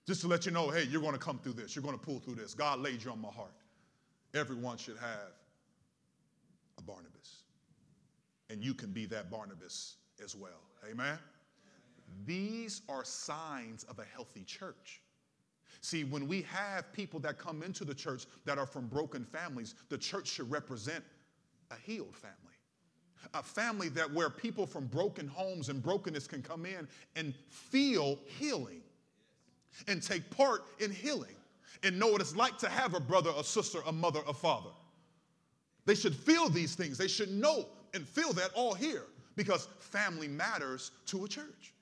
Just 0.06 0.22
to 0.22 0.28
let 0.28 0.46
you 0.46 0.52
know, 0.52 0.70
hey, 0.70 0.84
you're 0.84 1.02
going 1.02 1.12
to 1.12 1.18
come 1.18 1.38
through 1.38 1.52
this, 1.52 1.76
you're 1.76 1.82
going 1.82 1.98
to 1.98 2.04
pull 2.04 2.18
through 2.18 2.36
this. 2.36 2.54
God 2.54 2.80
laid 2.80 3.04
you 3.04 3.10
on 3.10 3.20
my 3.20 3.28
heart. 3.28 3.52
Everyone 4.34 4.76
should 4.76 4.96
have 4.96 5.32
a 6.78 6.82
Barnabas. 6.82 7.42
And 8.48 8.62
you 8.62 8.74
can 8.74 8.90
be 8.90 9.06
that 9.06 9.30
Barnabas 9.30 9.96
as 10.22 10.34
well. 10.34 10.62
Amen? 10.90 11.18
These 12.26 12.82
are 12.88 13.04
signs 13.04 13.84
of 13.84 13.98
a 13.98 14.04
healthy 14.04 14.44
church. 14.44 15.02
See, 15.80 16.04
when 16.04 16.26
we 16.26 16.42
have 16.42 16.92
people 16.92 17.20
that 17.20 17.38
come 17.38 17.62
into 17.62 17.84
the 17.84 17.94
church 17.94 18.26
that 18.44 18.58
are 18.58 18.66
from 18.66 18.86
broken 18.86 19.24
families, 19.24 19.74
the 19.88 19.98
church 19.98 20.26
should 20.26 20.50
represent 20.50 21.04
a 21.70 21.76
healed 21.76 22.16
family. 22.16 22.49
A 23.34 23.42
family 23.42 23.88
that 23.90 24.12
where 24.12 24.30
people 24.30 24.66
from 24.66 24.86
broken 24.86 25.28
homes 25.28 25.68
and 25.68 25.82
brokenness 25.82 26.26
can 26.26 26.42
come 26.42 26.66
in 26.66 26.88
and 27.16 27.34
feel 27.48 28.18
healing 28.38 28.82
and 29.88 30.02
take 30.02 30.28
part 30.30 30.64
in 30.78 30.90
healing 30.90 31.36
and 31.82 31.98
know 31.98 32.08
what 32.08 32.20
it's 32.20 32.36
like 32.36 32.58
to 32.58 32.68
have 32.68 32.94
a 32.94 33.00
brother, 33.00 33.30
a 33.36 33.44
sister, 33.44 33.78
a 33.86 33.92
mother, 33.92 34.20
a 34.26 34.34
father. 34.34 34.70
They 35.86 35.94
should 35.94 36.14
feel 36.14 36.48
these 36.48 36.74
things. 36.74 36.98
They 36.98 37.08
should 37.08 37.30
know 37.30 37.66
and 37.94 38.06
feel 38.06 38.32
that 38.34 38.50
all 38.54 38.74
here 38.74 39.06
because 39.36 39.68
family 39.78 40.28
matters 40.28 40.90
to 41.06 41.24
a 41.24 41.28
church 41.28 41.72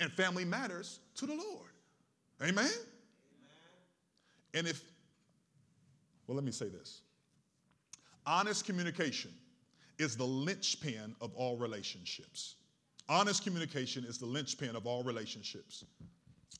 and 0.00 0.10
family 0.12 0.44
matters 0.44 1.00
to 1.16 1.26
the 1.26 1.34
Lord. 1.34 1.70
Amen? 2.42 2.64
Amen? 2.64 2.70
And 4.54 4.66
if, 4.66 4.82
well, 6.26 6.34
let 6.34 6.44
me 6.44 6.52
say 6.52 6.68
this 6.68 7.02
honest 8.26 8.64
communication 8.64 9.30
is 9.98 10.16
the 10.16 10.24
linchpin 10.24 11.14
of 11.20 11.32
all 11.34 11.56
relationships. 11.56 12.56
Honest 13.08 13.44
communication 13.44 14.04
is 14.04 14.18
the 14.18 14.26
linchpin 14.26 14.74
of 14.76 14.86
all 14.86 15.02
relationships. 15.04 15.84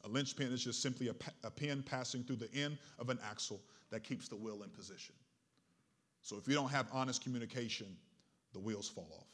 A 0.05 0.09
linchpin 0.09 0.53
is 0.53 0.63
just 0.63 0.81
simply 0.81 1.09
a, 1.09 1.15
a 1.45 1.51
pin 1.51 1.83
passing 1.83 2.23
through 2.23 2.37
the 2.37 2.53
end 2.55 2.79
of 2.99 3.11
an 3.11 3.19
axle 3.29 3.61
that 3.91 4.05
keeps 4.05 4.29
the 4.29 4.37
wheel 4.37 4.63
in 4.63 4.71
position. 4.71 5.15
So 6.23 6.37
if 6.37 6.47
you 6.49 6.55
don't 6.55 6.71
have 6.71 6.87
honest 6.93 7.23
communication, 7.23 7.87
the 8.53 8.61
wheels 8.61 8.89
fall 8.89 9.09
off. 9.19 9.27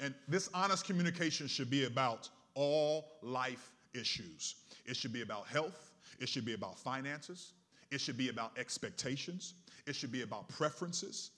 And 0.00 0.14
this 0.28 0.50
honest 0.52 0.84
communication 0.84 1.46
should 1.46 1.70
be 1.70 1.86
about 1.86 2.28
all 2.54 3.12
life 3.22 3.72
issues. 3.94 4.56
It 4.84 4.96
should 4.96 5.12
be 5.12 5.22
about 5.22 5.46
health, 5.46 5.92
it 6.18 6.28
should 6.28 6.44
be 6.44 6.54
about 6.54 6.78
finances, 6.78 7.52
it 7.90 8.00
should 8.00 8.18
be 8.18 8.28
about 8.28 8.52
expectations, 8.58 9.54
it 9.86 9.96
should 9.96 10.12
be 10.12 10.22
about 10.22 10.48
preferences 10.48 11.30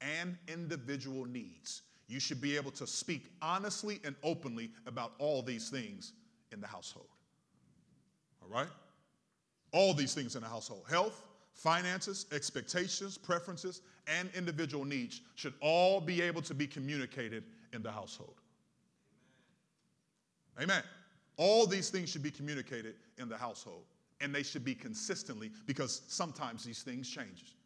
and 0.00 0.36
individual 0.48 1.24
needs. 1.26 1.82
You 2.08 2.18
should 2.18 2.40
be 2.40 2.56
able 2.56 2.72
to 2.72 2.86
speak 2.86 3.30
honestly 3.40 4.00
and 4.04 4.16
openly 4.22 4.70
about 4.86 5.12
all 5.18 5.42
these 5.42 5.70
things 5.70 6.12
in 6.52 6.60
the 6.60 6.66
household. 6.66 7.06
All 8.42 8.48
right? 8.48 8.68
All 9.72 9.94
these 9.94 10.14
things 10.14 10.34
in 10.34 10.42
the 10.42 10.48
household 10.48 10.84
health, 10.90 11.24
finances, 11.54 12.26
expectations, 12.32 13.16
preferences, 13.16 13.82
and 14.06 14.28
individual 14.34 14.84
needs 14.84 15.20
should 15.36 15.54
all 15.60 16.00
be 16.00 16.20
able 16.20 16.42
to 16.42 16.54
be 16.54 16.66
communicated 16.66 17.44
in 17.72 17.82
the 17.82 17.92
household. 17.92 18.40
Amen. 20.56 20.70
Amen. 20.70 20.82
All 21.36 21.66
these 21.66 21.90
things 21.90 22.10
should 22.10 22.22
be 22.22 22.30
communicated 22.30 22.96
in 23.18 23.28
the 23.28 23.36
household, 23.36 23.84
and 24.20 24.34
they 24.34 24.42
should 24.42 24.64
be 24.64 24.74
consistently 24.74 25.50
because 25.66 26.02
sometimes 26.08 26.64
these 26.64 26.82
things 26.82 27.08
change. 27.08 27.56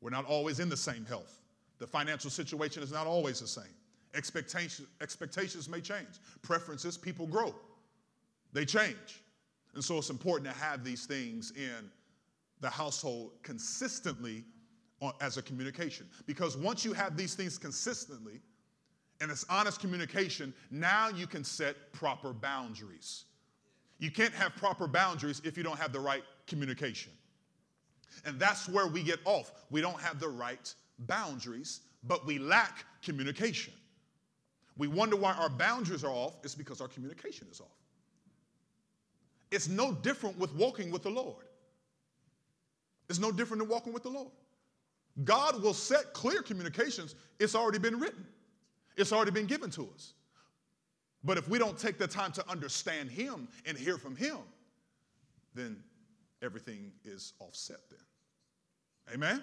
We're 0.00 0.10
not 0.10 0.26
always 0.26 0.58
in 0.58 0.68
the 0.68 0.76
same 0.76 1.06
health. 1.06 1.38
The 1.82 1.88
financial 1.88 2.30
situation 2.30 2.80
is 2.80 2.92
not 2.92 3.08
always 3.08 3.40
the 3.40 3.48
same. 3.48 3.74
Expectations, 4.14 4.86
expectations 5.00 5.68
may 5.68 5.80
change. 5.80 6.20
Preferences, 6.40 6.96
people 6.96 7.26
grow. 7.26 7.52
They 8.52 8.64
change. 8.64 9.20
And 9.74 9.82
so 9.82 9.98
it's 9.98 10.08
important 10.08 10.48
to 10.48 10.56
have 10.56 10.84
these 10.84 11.06
things 11.06 11.52
in 11.56 11.90
the 12.60 12.70
household 12.70 13.32
consistently 13.42 14.44
as 15.20 15.38
a 15.38 15.42
communication. 15.42 16.06
Because 16.24 16.56
once 16.56 16.84
you 16.84 16.92
have 16.92 17.16
these 17.16 17.34
things 17.34 17.58
consistently 17.58 18.40
and 19.20 19.28
it's 19.28 19.44
honest 19.50 19.80
communication, 19.80 20.54
now 20.70 21.08
you 21.08 21.26
can 21.26 21.42
set 21.42 21.92
proper 21.92 22.32
boundaries. 22.32 23.24
You 23.98 24.12
can't 24.12 24.34
have 24.34 24.54
proper 24.54 24.86
boundaries 24.86 25.42
if 25.44 25.56
you 25.56 25.64
don't 25.64 25.80
have 25.80 25.92
the 25.92 25.98
right 25.98 26.22
communication. 26.46 27.10
And 28.24 28.38
that's 28.38 28.68
where 28.68 28.86
we 28.86 29.02
get 29.02 29.18
off. 29.24 29.50
We 29.68 29.80
don't 29.80 30.00
have 30.00 30.20
the 30.20 30.28
right 30.28 30.72
boundaries, 31.00 31.80
but 32.04 32.26
we 32.26 32.38
lack 32.38 32.84
communication. 33.02 33.74
We 34.76 34.88
wonder 34.88 35.16
why 35.16 35.34
our 35.34 35.50
boundaries 35.50 36.04
are 36.04 36.10
off, 36.10 36.36
it's 36.42 36.54
because 36.54 36.80
our 36.80 36.88
communication 36.88 37.46
is 37.50 37.60
off. 37.60 37.66
It's 39.50 39.68
no 39.68 39.92
different 39.92 40.38
with 40.38 40.54
walking 40.54 40.90
with 40.90 41.02
the 41.02 41.10
Lord. 41.10 41.44
It's 43.08 43.18
no 43.18 43.30
different 43.30 43.62
than 43.62 43.68
walking 43.68 43.92
with 43.92 44.02
the 44.02 44.08
Lord. 44.08 44.30
God 45.24 45.62
will 45.62 45.74
set 45.74 46.14
clear 46.14 46.40
communications. 46.40 47.14
It's 47.38 47.54
already 47.54 47.78
been 47.78 48.00
written, 48.00 48.26
it's 48.96 49.12
already 49.12 49.30
been 49.30 49.46
given 49.46 49.70
to 49.72 49.88
us. 49.94 50.14
But 51.24 51.38
if 51.38 51.48
we 51.48 51.58
don't 51.58 51.78
take 51.78 51.98
the 51.98 52.08
time 52.08 52.32
to 52.32 52.50
understand 52.50 53.10
Him 53.10 53.46
and 53.66 53.78
hear 53.78 53.96
from 53.96 54.16
Him, 54.16 54.38
then 55.54 55.76
everything 56.42 56.90
is 57.04 57.34
offset 57.38 57.78
then. 57.90 59.14
Amen? 59.14 59.42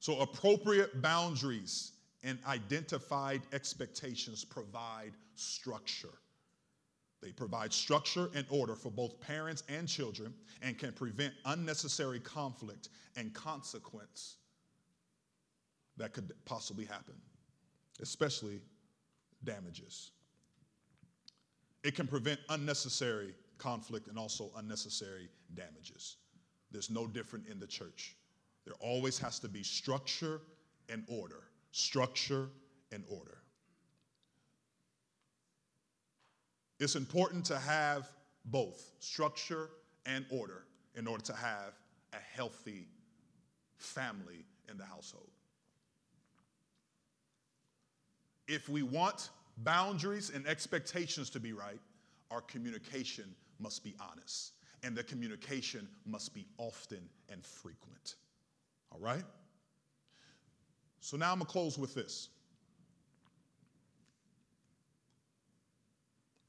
So, 0.00 0.20
appropriate 0.20 1.02
boundaries 1.02 1.92
and 2.22 2.38
identified 2.46 3.42
expectations 3.52 4.44
provide 4.44 5.12
structure. 5.34 6.18
They 7.20 7.32
provide 7.32 7.72
structure 7.72 8.30
and 8.34 8.46
order 8.48 8.76
for 8.76 8.90
both 8.90 9.20
parents 9.20 9.64
and 9.68 9.88
children 9.88 10.32
and 10.62 10.78
can 10.78 10.92
prevent 10.92 11.34
unnecessary 11.46 12.20
conflict 12.20 12.90
and 13.16 13.34
consequence 13.34 14.36
that 15.96 16.12
could 16.12 16.32
possibly 16.44 16.84
happen, 16.84 17.14
especially 18.00 18.60
damages. 19.42 20.12
It 21.82 21.96
can 21.96 22.06
prevent 22.06 22.38
unnecessary 22.50 23.34
conflict 23.58 24.06
and 24.06 24.18
also 24.18 24.50
unnecessary 24.56 25.28
damages. 25.54 26.16
There's 26.70 26.90
no 26.90 27.06
different 27.06 27.48
in 27.48 27.58
the 27.58 27.66
church. 27.66 28.14
There 28.68 28.76
always 28.80 29.18
has 29.20 29.38
to 29.38 29.48
be 29.48 29.62
structure 29.62 30.42
and 30.90 31.02
order. 31.08 31.44
Structure 31.72 32.50
and 32.92 33.02
order. 33.08 33.38
It's 36.78 36.94
important 36.94 37.46
to 37.46 37.58
have 37.58 38.12
both 38.44 38.92
structure 38.98 39.70
and 40.04 40.26
order 40.28 40.64
in 40.96 41.06
order 41.06 41.24
to 41.24 41.32
have 41.34 41.72
a 42.12 42.18
healthy 42.36 42.88
family 43.78 44.44
in 44.70 44.76
the 44.76 44.84
household. 44.84 45.30
If 48.48 48.68
we 48.68 48.82
want 48.82 49.30
boundaries 49.56 50.28
and 50.28 50.46
expectations 50.46 51.30
to 51.30 51.40
be 51.40 51.54
right, 51.54 51.80
our 52.30 52.42
communication 52.42 53.34
must 53.58 53.82
be 53.82 53.96
honest, 53.98 54.52
and 54.82 54.94
the 54.94 55.04
communication 55.04 55.88
must 56.04 56.34
be 56.34 56.46
often 56.58 57.08
and 57.30 57.42
frequent. 57.46 58.16
All 58.92 59.00
right? 59.00 59.24
So 61.00 61.16
now 61.16 61.32
I'm 61.32 61.38
going 61.38 61.46
to 61.46 61.52
close 61.52 61.78
with 61.78 61.94
this. 61.94 62.28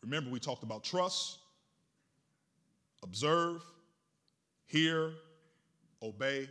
Remember, 0.01 0.29
we 0.29 0.39
talked 0.39 0.63
about 0.63 0.83
trust, 0.83 1.39
observe, 3.03 3.63
hear, 4.65 5.11
obey, 6.01 6.49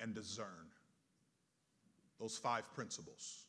and 0.00 0.14
discern. 0.14 0.46
Those 2.18 2.38
five 2.38 2.64
principles. 2.74 3.44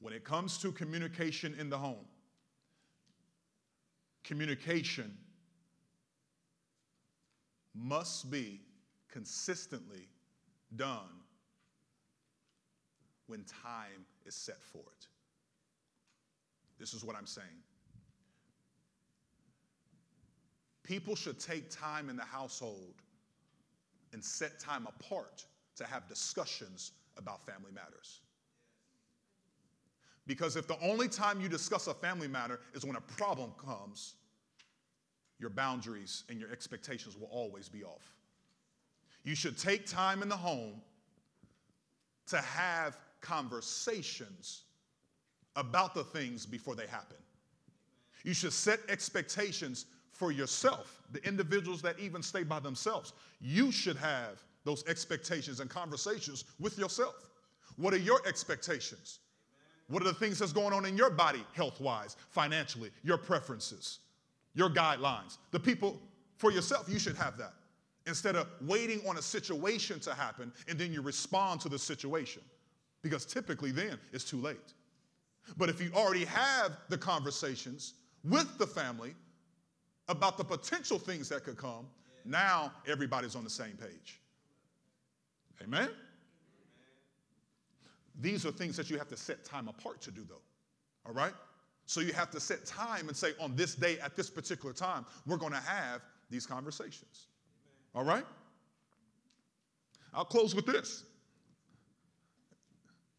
When 0.00 0.12
it 0.14 0.24
comes 0.24 0.58
to 0.58 0.72
communication 0.72 1.54
in 1.58 1.68
the 1.68 1.78
home, 1.78 2.06
communication 4.22 5.16
must 7.74 8.30
be 8.30 8.60
consistently 9.10 10.08
done 10.76 11.20
when 13.26 13.44
time 13.44 14.04
is 14.26 14.34
set 14.34 14.62
for 14.62 14.78
it. 14.80 15.06
This 16.78 16.94
is 16.94 17.04
what 17.04 17.16
I'm 17.16 17.26
saying. 17.26 17.46
People 20.82 21.16
should 21.16 21.40
take 21.40 21.70
time 21.70 22.10
in 22.10 22.16
the 22.16 22.24
household 22.24 22.94
and 24.12 24.22
set 24.22 24.60
time 24.60 24.86
apart 24.86 25.44
to 25.76 25.84
have 25.84 26.06
discussions 26.06 26.92
about 27.16 27.44
family 27.46 27.72
matters. 27.72 28.20
Because 30.26 30.56
if 30.56 30.66
the 30.66 30.78
only 30.80 31.08
time 31.08 31.40
you 31.40 31.48
discuss 31.48 31.86
a 31.86 31.94
family 31.94 32.28
matter 32.28 32.60
is 32.74 32.84
when 32.84 32.96
a 32.96 33.00
problem 33.00 33.52
comes, 33.58 34.14
your 35.38 35.50
boundaries 35.50 36.24
and 36.28 36.38
your 36.38 36.50
expectations 36.50 37.16
will 37.16 37.28
always 37.30 37.68
be 37.68 37.84
off. 37.84 38.14
You 39.24 39.34
should 39.34 39.58
take 39.58 39.86
time 39.86 40.22
in 40.22 40.28
the 40.28 40.36
home 40.36 40.80
to 42.26 42.38
have 42.38 42.96
conversations 43.20 44.62
about 45.56 45.94
the 45.94 46.04
things 46.04 46.46
before 46.46 46.74
they 46.74 46.86
happen. 46.86 47.16
You 48.22 48.34
should 48.34 48.52
set 48.52 48.80
expectations 48.88 49.86
for 50.10 50.30
yourself, 50.30 51.02
the 51.12 51.26
individuals 51.26 51.82
that 51.82 51.98
even 51.98 52.22
stay 52.22 52.42
by 52.42 52.60
themselves. 52.60 53.12
You 53.40 53.72
should 53.72 53.96
have 53.96 54.42
those 54.64 54.86
expectations 54.86 55.60
and 55.60 55.68
conversations 55.68 56.44
with 56.58 56.78
yourself. 56.78 57.30
What 57.76 57.92
are 57.92 57.98
your 57.98 58.20
expectations? 58.26 59.18
What 59.88 60.02
are 60.02 60.06
the 60.06 60.14
things 60.14 60.38
that's 60.38 60.52
going 60.52 60.72
on 60.72 60.86
in 60.86 60.96
your 60.96 61.10
body, 61.10 61.44
health 61.52 61.80
wise, 61.80 62.16
financially, 62.30 62.90
your 63.02 63.18
preferences, 63.18 63.98
your 64.54 64.70
guidelines? 64.70 65.38
The 65.50 65.60
people 65.60 66.00
for 66.36 66.50
yourself, 66.50 66.88
you 66.88 66.98
should 66.98 67.16
have 67.16 67.36
that. 67.38 67.54
Instead 68.06 68.36
of 68.36 68.46
waiting 68.60 69.00
on 69.08 69.16
a 69.16 69.22
situation 69.22 69.98
to 70.00 70.14
happen 70.14 70.52
and 70.68 70.78
then 70.78 70.92
you 70.92 71.00
respond 71.00 71.60
to 71.62 71.68
the 71.68 71.78
situation. 71.78 72.42
Because 73.02 73.24
typically 73.24 73.70
then 73.70 73.98
it's 74.12 74.24
too 74.24 74.38
late. 74.38 74.72
But 75.56 75.68
if 75.68 75.80
you 75.80 75.90
already 75.94 76.24
have 76.24 76.72
the 76.88 76.98
conversations 76.98 77.94
with 78.24 78.58
the 78.58 78.66
family 78.66 79.14
about 80.08 80.38
the 80.38 80.44
potential 80.44 80.98
things 80.98 81.28
that 81.28 81.44
could 81.44 81.56
come, 81.56 81.86
now 82.24 82.72
everybody's 82.86 83.36
on 83.36 83.44
the 83.44 83.50
same 83.50 83.76
page. 83.76 84.20
Amen? 85.62 85.90
These 88.20 88.46
are 88.46 88.52
things 88.52 88.76
that 88.76 88.90
you 88.90 88.98
have 88.98 89.08
to 89.08 89.16
set 89.16 89.44
time 89.44 89.68
apart 89.68 90.00
to 90.02 90.10
do, 90.10 90.24
though. 90.28 90.42
All 91.06 91.12
right? 91.12 91.34
So 91.86 92.00
you 92.00 92.12
have 92.12 92.30
to 92.30 92.40
set 92.40 92.64
time 92.64 93.08
and 93.08 93.16
say, 93.16 93.32
on 93.40 93.54
this 93.56 93.74
day, 93.74 93.98
at 93.98 94.16
this 94.16 94.30
particular 94.30 94.72
time, 94.72 95.04
we're 95.26 95.36
going 95.36 95.52
to 95.52 95.60
have 95.60 96.00
these 96.30 96.46
conversations. 96.46 97.26
All 97.94 98.04
right? 98.04 98.24
I'll 100.12 100.24
close 100.24 100.54
with 100.54 100.66
this. 100.66 101.04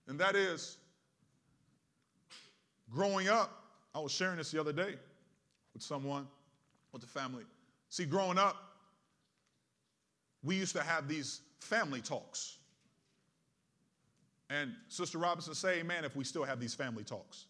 And 0.07 0.19
that 0.19 0.35
is 0.35 0.77
growing 2.89 3.27
up, 3.27 3.63
I 3.93 3.99
was 3.99 4.11
sharing 4.11 4.37
this 4.37 4.51
the 4.51 4.59
other 4.59 4.73
day 4.73 4.95
with 5.73 5.83
someone, 5.83 6.27
with 6.91 7.01
the 7.01 7.07
family. 7.07 7.43
See, 7.89 8.05
growing 8.05 8.37
up, 8.37 8.55
we 10.43 10.55
used 10.55 10.75
to 10.75 10.83
have 10.83 11.07
these 11.07 11.41
family 11.59 12.01
talks. 12.01 12.57
And 14.49 14.73
Sister 14.89 15.17
Robinson 15.17 15.55
say, 15.55 15.81
man, 15.81 16.05
if 16.05 16.15
we 16.15 16.23
still 16.23 16.43
have 16.43 16.59
these 16.59 16.75
family 16.75 17.03
talks. 17.03 17.45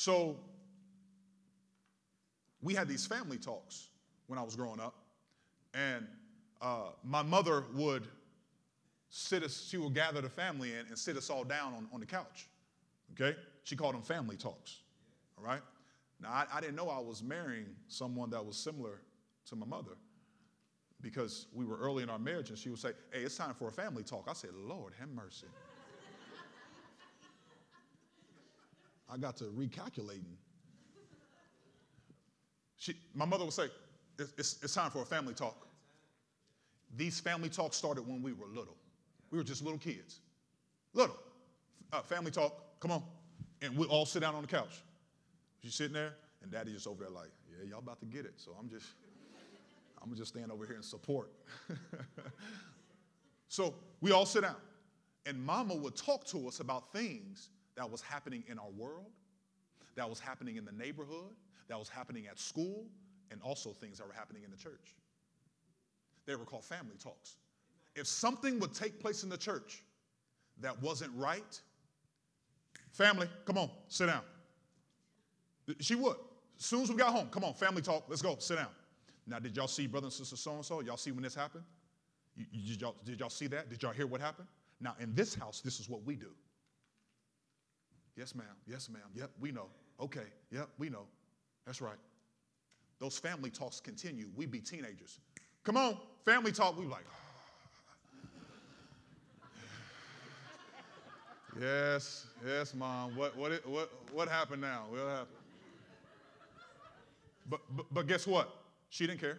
So 0.00 0.38
we 2.62 2.72
had 2.72 2.88
these 2.88 3.06
family 3.06 3.36
talks 3.36 3.88
when 4.28 4.38
I 4.38 4.42
was 4.42 4.56
growing 4.56 4.80
up. 4.80 4.94
And 5.74 6.06
uh, 6.62 6.92
my 7.04 7.22
mother 7.22 7.64
would 7.74 8.08
sit 9.10 9.42
us, 9.42 9.68
she 9.68 9.76
would 9.76 9.92
gather 9.92 10.22
the 10.22 10.30
family 10.30 10.72
and, 10.72 10.88
and 10.88 10.98
sit 10.98 11.18
us 11.18 11.28
all 11.28 11.44
down 11.44 11.74
on, 11.74 11.86
on 11.92 12.00
the 12.00 12.06
couch. 12.06 12.48
Okay? 13.12 13.36
She 13.64 13.76
called 13.76 13.94
them 13.94 14.00
family 14.00 14.36
talks. 14.36 14.78
All 15.36 15.44
right? 15.44 15.60
Now, 16.18 16.30
I, 16.30 16.46
I 16.50 16.60
didn't 16.62 16.76
know 16.76 16.88
I 16.88 17.00
was 17.00 17.22
marrying 17.22 17.66
someone 17.88 18.30
that 18.30 18.42
was 18.42 18.56
similar 18.56 19.02
to 19.50 19.56
my 19.56 19.66
mother 19.66 19.98
because 21.02 21.46
we 21.52 21.66
were 21.66 21.76
early 21.76 22.02
in 22.02 22.08
our 22.08 22.18
marriage 22.18 22.48
and 22.48 22.58
she 22.58 22.70
would 22.70 22.78
say, 22.78 22.92
Hey, 23.12 23.20
it's 23.20 23.36
time 23.36 23.52
for 23.52 23.68
a 23.68 23.72
family 23.72 24.02
talk. 24.02 24.28
I 24.30 24.32
said, 24.32 24.54
Lord, 24.54 24.94
have 24.98 25.10
mercy. 25.10 25.46
I 29.12 29.16
got 29.16 29.36
to 29.38 29.44
recalculating. 29.44 30.36
She, 32.76 32.94
my 33.14 33.24
mother 33.24 33.44
would 33.44 33.52
say, 33.52 33.66
it's, 34.18 34.32
it's, 34.38 34.62
it's 34.62 34.74
time 34.74 34.90
for 34.90 35.02
a 35.02 35.04
family 35.04 35.34
talk. 35.34 35.66
These 36.96 37.20
family 37.20 37.48
talks 37.48 37.76
started 37.76 38.06
when 38.06 38.22
we 38.22 38.32
were 38.32 38.46
little. 38.46 38.76
We 39.30 39.38
were 39.38 39.44
just 39.44 39.62
little 39.62 39.78
kids. 39.78 40.20
Little. 40.94 41.16
Uh, 41.92 42.02
family 42.02 42.30
talk, 42.30 42.80
come 42.80 42.90
on. 42.90 43.02
And 43.62 43.76
we 43.76 43.86
all 43.86 44.06
sit 44.06 44.20
down 44.20 44.34
on 44.34 44.42
the 44.42 44.48
couch. 44.48 44.82
She's 45.62 45.74
sitting 45.74 45.92
there, 45.92 46.14
and 46.42 46.50
daddy 46.50 46.72
just 46.72 46.86
over 46.86 47.04
there 47.04 47.12
like, 47.12 47.30
yeah, 47.50 47.68
y'all 47.68 47.80
about 47.80 48.00
to 48.00 48.06
get 48.06 48.24
it. 48.24 48.34
So 48.36 48.52
I'm 48.58 48.68
just, 48.70 48.86
I'm 50.02 50.14
just 50.14 50.32
stand 50.32 50.50
over 50.50 50.64
here 50.64 50.76
and 50.76 50.84
support. 50.84 51.30
so 53.48 53.74
we 54.00 54.12
all 54.12 54.24
sit 54.24 54.42
down. 54.42 54.56
And 55.26 55.44
mama 55.44 55.74
would 55.74 55.96
talk 55.96 56.24
to 56.28 56.48
us 56.48 56.60
about 56.60 56.92
things 56.92 57.50
that 57.76 57.90
was 57.90 58.00
happening 58.00 58.44
in 58.48 58.58
our 58.58 58.70
world, 58.76 59.06
that 59.96 60.08
was 60.08 60.20
happening 60.20 60.56
in 60.56 60.64
the 60.64 60.72
neighborhood, 60.72 61.34
that 61.68 61.78
was 61.78 61.88
happening 61.88 62.26
at 62.26 62.38
school, 62.38 62.84
and 63.30 63.40
also 63.42 63.70
things 63.70 63.98
that 63.98 64.06
were 64.06 64.12
happening 64.12 64.42
in 64.44 64.50
the 64.50 64.56
church. 64.56 64.96
They 66.26 66.34
were 66.36 66.44
called 66.44 66.64
family 66.64 66.96
talks. 67.02 67.36
If 67.94 68.06
something 68.06 68.58
would 68.60 68.74
take 68.74 69.00
place 69.00 69.22
in 69.22 69.28
the 69.28 69.36
church 69.36 69.82
that 70.60 70.80
wasn't 70.82 71.12
right, 71.16 71.60
family, 72.92 73.28
come 73.44 73.58
on, 73.58 73.70
sit 73.88 74.06
down. 74.06 74.22
She 75.80 75.94
would. 75.94 76.16
As 76.58 76.66
soon 76.66 76.82
as 76.82 76.90
we 76.90 76.96
got 76.96 77.12
home, 77.12 77.28
come 77.30 77.44
on, 77.44 77.54
family 77.54 77.82
talk, 77.82 78.04
let's 78.08 78.22
go, 78.22 78.36
sit 78.38 78.56
down. 78.56 78.68
Now, 79.26 79.38
did 79.38 79.56
y'all 79.56 79.68
see 79.68 79.86
brother 79.86 80.06
and 80.06 80.12
sister 80.12 80.36
so 80.36 80.52
and 80.52 80.64
so? 80.64 80.80
Y'all 80.80 80.96
see 80.96 81.12
when 81.12 81.22
this 81.22 81.34
happened? 81.34 81.64
Did, 82.36 82.80
y'all, 82.80 82.96
did 83.04 83.20
y'all 83.20 83.30
see 83.30 83.46
that? 83.48 83.70
Did 83.70 83.82
y'all 83.82 83.92
hear 83.92 84.06
what 84.06 84.20
happened? 84.20 84.48
Now, 84.80 84.94
in 84.98 85.14
this 85.14 85.34
house, 85.34 85.60
this 85.60 85.78
is 85.78 85.88
what 85.88 86.04
we 86.04 86.16
do. 86.16 86.30
Yes, 88.16 88.34
ma'am. 88.34 88.46
Yes, 88.66 88.88
ma'am. 88.88 89.02
Yep, 89.14 89.30
we 89.40 89.52
know. 89.52 89.66
Okay. 90.00 90.26
Yep, 90.50 90.68
we 90.78 90.88
know. 90.88 91.06
That's 91.66 91.80
right. 91.80 91.98
Those 92.98 93.18
family 93.18 93.50
talks 93.50 93.80
continue. 93.80 94.28
We 94.36 94.46
be 94.46 94.60
teenagers. 94.60 95.20
Come 95.64 95.76
on, 95.76 95.96
family 96.24 96.52
talk. 96.52 96.78
We 96.78 96.86
like, 96.86 97.04
Yes, 101.60 102.26
yes, 102.46 102.74
mom. 102.74 103.16
What, 103.16 103.36
what, 103.36 103.66
what, 103.66 103.90
what 104.12 104.28
happened 104.28 104.62
now? 104.62 104.84
What 104.90 105.00
happened? 105.00 105.28
But, 107.48 107.60
but, 107.76 107.86
but 107.92 108.06
guess 108.06 108.26
what? 108.26 108.54
She 108.90 109.06
didn't 109.06 109.20
care. 109.20 109.38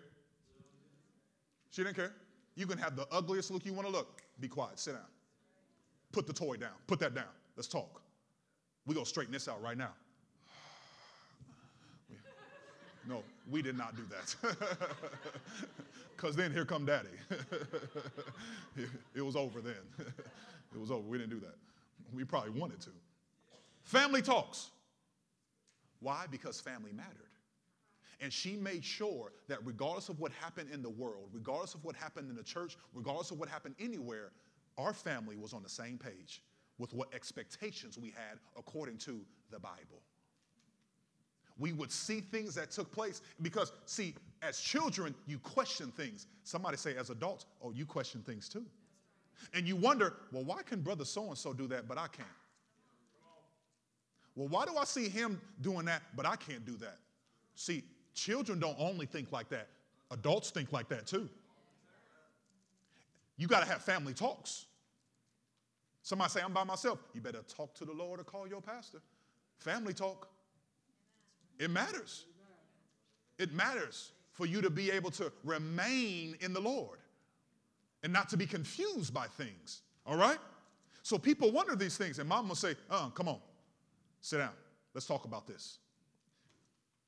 She 1.69 1.83
didn't 1.83 1.95
care. 1.95 2.13
You 2.55 2.67
can 2.67 2.77
have 2.77 2.95
the 2.95 3.07
ugliest 3.11 3.51
look 3.51 3.65
you 3.65 3.73
want 3.73 3.87
to 3.87 3.93
look. 3.93 4.21
Be 4.39 4.47
quiet. 4.47 4.79
Sit 4.79 4.93
down. 4.93 5.03
Put 6.11 6.27
the 6.27 6.33
toy 6.33 6.57
down. 6.57 6.71
Put 6.87 6.99
that 6.99 7.15
down. 7.15 7.29
Let's 7.55 7.67
talk. 7.67 8.01
We're 8.85 8.95
going 8.95 9.05
to 9.05 9.09
straighten 9.09 9.33
this 9.33 9.47
out 9.47 9.61
right 9.61 9.77
now. 9.77 9.91
No, 13.09 13.23
we 13.49 13.63
did 13.63 13.75
not 13.75 13.95
do 13.95 14.03
that. 14.11 14.35
Because 16.21 16.35
then 16.35 16.51
here 16.51 16.65
come 16.65 16.85
daddy. 16.85 17.09
it 19.15 19.21
was 19.23 19.35
over 19.35 19.59
then. 19.59 19.73
it 19.97 20.79
was 20.79 20.91
over. 20.91 21.01
We 21.01 21.17
didn't 21.17 21.31
do 21.31 21.39
that. 21.39 21.55
We 22.13 22.23
probably 22.23 22.51
wanted 22.51 22.79
to. 22.81 22.91
Family 23.81 24.21
talks. 24.21 24.69
Why? 25.99 26.25
Because 26.29 26.61
family 26.61 26.91
mattered. 26.93 27.15
And 28.19 28.31
she 28.31 28.55
made 28.55 28.85
sure 28.85 29.31
that 29.47 29.65
regardless 29.65 30.09
of 30.09 30.19
what 30.19 30.31
happened 30.33 30.69
in 30.71 30.83
the 30.83 30.91
world, 30.91 31.29
regardless 31.33 31.73
of 31.73 31.83
what 31.83 31.95
happened 31.95 32.29
in 32.29 32.35
the 32.35 32.43
church, 32.43 32.77
regardless 32.93 33.31
of 33.31 33.39
what 33.39 33.49
happened 33.49 33.73
anywhere, 33.79 34.29
our 34.77 34.93
family 34.93 35.37
was 35.37 35.53
on 35.53 35.63
the 35.63 35.69
same 35.69 35.97
page 35.97 36.43
with 36.81 36.93
what 36.95 37.13
expectations 37.13 37.99
we 37.99 38.09
had 38.09 38.39
according 38.57 38.97
to 38.97 39.21
the 39.51 39.59
Bible. 39.59 40.01
We 41.59 41.73
would 41.73 41.91
see 41.91 42.21
things 42.21 42.55
that 42.55 42.71
took 42.71 42.91
place 42.91 43.21
because, 43.43 43.71
see, 43.85 44.15
as 44.41 44.59
children, 44.59 45.13
you 45.27 45.37
question 45.37 45.91
things. 45.91 46.25
Somebody 46.43 46.77
say, 46.77 46.97
as 46.97 47.11
adults, 47.11 47.45
oh, 47.63 47.71
you 47.71 47.85
question 47.85 48.21
things 48.21 48.49
too. 48.49 48.65
And 49.53 49.67
you 49.67 49.75
wonder, 49.75 50.15
well, 50.31 50.43
why 50.43 50.63
can 50.63 50.81
brother 50.81 51.05
so 51.05 51.27
and 51.27 51.37
so 51.37 51.53
do 51.53 51.67
that, 51.67 51.87
but 51.87 51.99
I 51.99 52.07
can't? 52.07 52.27
Well, 54.35 54.47
why 54.47 54.65
do 54.65 54.75
I 54.75 54.85
see 54.85 55.07
him 55.07 55.39
doing 55.61 55.85
that, 55.85 56.01
but 56.15 56.25
I 56.25 56.35
can't 56.35 56.65
do 56.65 56.77
that? 56.77 56.97
See, 57.53 57.83
children 58.15 58.59
don't 58.59 58.77
only 58.79 59.05
think 59.05 59.31
like 59.31 59.49
that, 59.49 59.67
adults 60.09 60.49
think 60.49 60.71
like 60.71 60.89
that 60.89 61.05
too. 61.05 61.29
You 63.37 63.47
got 63.47 63.59
to 63.59 63.67
have 63.67 63.83
family 63.83 64.13
talks. 64.15 64.65
Somebody 66.03 66.31
say, 66.31 66.41
I'm 66.41 66.53
by 66.53 66.63
myself. 66.63 66.99
You 67.13 67.21
better 67.21 67.43
talk 67.43 67.73
to 67.75 67.85
the 67.85 67.93
Lord 67.93 68.19
or 68.19 68.23
call 68.23 68.47
your 68.47 68.61
pastor. 68.61 68.99
Family 69.59 69.93
talk. 69.93 70.27
It 71.59 71.69
matters. 71.69 72.25
It 73.37 73.53
matters 73.53 74.11
for 74.31 74.45
you 74.45 74.61
to 74.61 74.69
be 74.69 74.89
able 74.91 75.11
to 75.11 75.31
remain 75.43 76.35
in 76.41 76.53
the 76.53 76.59
Lord 76.59 76.99
and 78.03 78.11
not 78.11 78.29
to 78.29 78.37
be 78.37 78.45
confused 78.45 79.13
by 79.13 79.27
things. 79.27 79.81
All 80.05 80.17
right? 80.17 80.39
So 81.03 81.17
people 81.17 81.51
wonder 81.51 81.75
these 81.75 81.97
things, 81.97 82.19
and 82.19 82.27
mom 82.27 82.47
will 82.47 82.55
say, 82.55 82.75
uh, 82.89 83.09
come 83.09 83.27
on, 83.27 83.39
sit 84.21 84.37
down. 84.37 84.51
Let's 84.93 85.05
talk 85.05 85.25
about 85.25 85.47
this. 85.47 85.79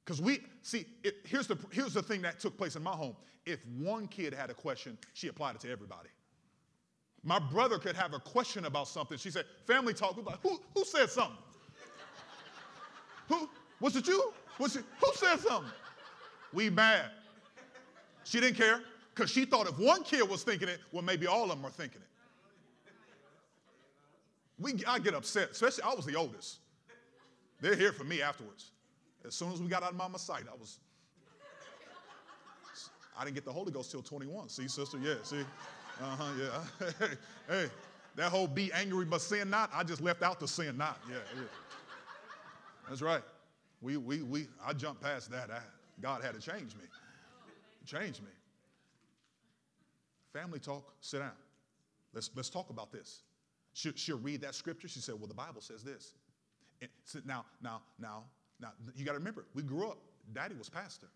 Because 0.06 0.22
we, 0.22 0.42
see, 0.62 0.86
it, 1.04 1.16
here's, 1.24 1.48
the, 1.48 1.58
here's 1.72 1.94
the 1.94 2.04
thing 2.04 2.22
that 2.24 2.40
took 2.40 2.58
place 2.58 2.76
in 2.76 2.84
my 2.84 2.92
home. 2.92 3.16
If 3.46 3.66
one 3.80 4.08
kid 4.08 4.34
had 4.34 4.50
a 4.50 4.54
question, 4.54 4.98
she 5.14 5.28
applied 5.28 5.56
it 5.56 5.62
to 5.62 5.72
everybody. 5.72 6.10
My 7.24 7.40
brother 7.40 7.80
could 7.80 7.96
have 7.96 8.14
a 8.14 8.20
question 8.20 8.66
about 8.66 8.88
something. 8.88 9.18
She 9.18 9.32
said, 9.32 9.46
family 9.66 9.94
talk. 9.94 10.18
We're 10.18 10.24
like, 10.24 10.42
who, 10.42 10.60
who 10.74 10.84
said 10.84 11.10
something? 11.10 11.38
who? 13.30 13.50
Was 13.80 13.96
it 13.96 14.08
you? 14.08 14.34
Was 14.60 14.76
it, 14.76 14.84
who 15.00 15.12
said 15.16 15.40
something? 15.40 15.72
We 16.52 16.70
mad. 16.70 17.12
She 18.26 18.40
didn't 18.40 18.58
care 18.58 18.82
because 19.14 19.32
she 19.32 19.46
thought 19.46 19.68
if 19.68 19.78
one 19.80 20.04
kid 20.04 20.28
was 20.30 20.44
thinking 20.44 20.68
it, 20.68 20.80
well, 20.92 21.04
maybe 21.04 21.28
all 21.28 21.44
of 21.44 21.50
them 21.50 21.66
are 21.66 21.72
thinking 21.72 22.02
it. 22.02 22.08
We, 24.60 24.84
I 24.88 25.00
get 25.00 25.14
upset, 25.14 25.52
especially 25.52 25.84
I 25.84 25.94
was 25.94 26.06
the 26.06 26.16
oldest. 26.16 26.60
They're 27.60 27.76
here 27.76 27.92
for 27.92 28.04
me 28.04 28.22
afterwards. 28.22 28.72
As 29.26 29.34
soon 29.34 29.52
as 29.52 29.62
we 29.62 29.68
got 29.68 29.84
out 29.84 29.92
of 29.92 29.98
mama's 29.98 30.22
sight, 30.22 30.44
I 30.52 30.56
was. 30.56 30.80
I 33.18 33.24
didn't 33.24 33.36
get 33.36 33.46
the 33.46 33.52
Holy 33.52 33.72
Ghost 33.72 33.92
till 33.92 34.02
21. 34.02 34.50
See, 34.50 34.68
sister? 34.68 34.98
Yeah, 35.02 35.16
see? 35.24 35.44
Uh 36.02 36.16
huh, 36.16 36.32
yeah. 36.40 36.88
hey, 37.00 37.16
hey, 37.48 37.70
that 38.16 38.32
whole 38.32 38.48
be 38.48 38.72
angry 38.74 39.06
but 39.06 39.22
sin 39.22 39.50
not, 39.50 39.70
I 39.74 39.84
just 39.84 40.02
left 40.02 40.24
out 40.24 40.40
the 40.40 40.48
sin 40.48 40.78
not. 40.78 41.00
Yeah, 41.10 41.18
yeah. 41.36 41.44
That's 42.88 43.02
right. 43.02 43.24
We, 43.82 43.98
we, 43.98 44.22
we, 44.22 44.48
I 44.66 44.74
jumped 44.74 45.02
past 45.02 45.32
that. 45.32 45.52
I, 45.52 45.60
God 46.02 46.24
had 46.24 46.34
to 46.34 46.42
change 46.42 46.76
me. 46.76 46.84
Change 47.86 48.22
me. 48.22 48.30
Family 50.32 50.60
talk, 50.60 50.94
sit 51.02 51.20
down. 51.20 51.32
Let's, 52.14 52.30
let's 52.36 52.50
talk 52.50 52.70
about 52.70 52.92
this. 52.92 53.22
She, 53.74 53.92
she'll 53.96 54.20
read 54.20 54.42
that 54.42 54.56
scripture. 54.56 54.88
She 54.88 55.00
said, 55.00 55.16
Well, 55.16 55.28
the 55.28 55.34
Bible 55.34 55.62
says 55.62 55.84
this. 55.84 56.14
And 56.82 56.90
so 57.04 57.20
now, 57.26 57.46
now, 57.62 57.82
now, 58.00 58.24
now, 58.60 58.70
you 58.96 59.06
got 59.06 59.14
to 59.14 59.18
remember, 59.18 59.46
we 59.54 59.64
grew 59.64 59.88
up, 59.88 59.98
daddy 60.34 60.56
was 60.56 60.70
pastor. 60.70 61.08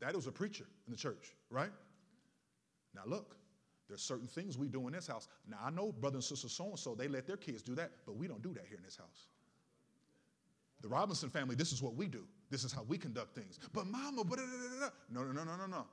Daddy 0.00 0.16
was 0.16 0.26
a 0.26 0.32
preacher 0.32 0.66
in 0.86 0.92
the 0.92 0.98
church, 0.98 1.32
right? 1.50 1.70
Now, 2.94 3.02
look, 3.06 3.36
there's 3.88 4.02
certain 4.02 4.26
things 4.26 4.58
we 4.58 4.68
do 4.68 4.86
in 4.86 4.92
this 4.92 5.06
house. 5.06 5.28
Now, 5.48 5.58
I 5.64 5.70
know 5.70 5.92
brother 5.92 6.16
and 6.16 6.24
sister 6.24 6.48
so 6.48 6.64
and 6.66 6.78
so, 6.78 6.94
they 6.94 7.08
let 7.08 7.26
their 7.26 7.36
kids 7.36 7.62
do 7.62 7.74
that, 7.76 7.92
but 8.04 8.16
we 8.16 8.26
don't 8.26 8.42
do 8.42 8.52
that 8.54 8.64
here 8.68 8.78
in 8.78 8.84
this 8.84 8.96
house. 8.96 9.28
The 10.82 10.88
Robinson 10.88 11.30
family, 11.30 11.54
this 11.54 11.72
is 11.72 11.82
what 11.82 11.94
we 11.94 12.06
do. 12.06 12.24
This 12.50 12.64
is 12.64 12.72
how 12.72 12.82
we 12.82 12.98
conduct 12.98 13.34
things. 13.34 13.58
But 13.72 13.86
mama, 13.86 14.24
but 14.24 14.38
no, 15.10 15.22
no, 15.22 15.32
no, 15.32 15.44
no, 15.44 15.56
no, 15.56 15.66
no. 15.66 15.86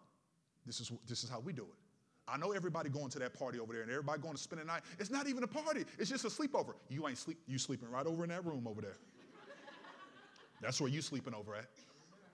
This 0.66 0.80
is, 0.80 0.92
this 1.08 1.24
is 1.24 1.30
how 1.30 1.40
we 1.40 1.54
do 1.54 1.64
it. 1.64 1.80
I 2.28 2.38
know 2.38 2.52
everybody 2.52 2.90
going 2.90 3.10
to 3.10 3.20
that 3.20 3.38
party 3.38 3.60
over 3.60 3.74
there 3.74 3.82
and 3.82 3.92
everybody 3.92 4.22
going 4.22 4.36
to 4.36 4.42
spend 4.42 4.62
the 4.62 4.66
night. 4.66 4.82
It's 4.98 5.10
not 5.10 5.28
even 5.28 5.44
a 5.44 5.48
party. 5.48 5.84
It's 6.00 6.10
just 6.10 6.24
a 6.26 6.30
sleepover. 6.30 6.74
You 6.90 7.08
ain't 7.08 7.18
sleep. 7.18 7.38
You 7.48 7.58
sleeping 7.58 7.90
right 7.90 8.06
over 8.06 8.24
in 8.24 8.30
that 8.30 8.46
room 8.46 8.66
over 8.66 8.82
there. 8.82 8.98
That's 10.62 10.80
where 10.80 10.90
you 10.90 11.02
sleeping 11.02 11.34
over 11.34 11.56
at. 11.56 11.66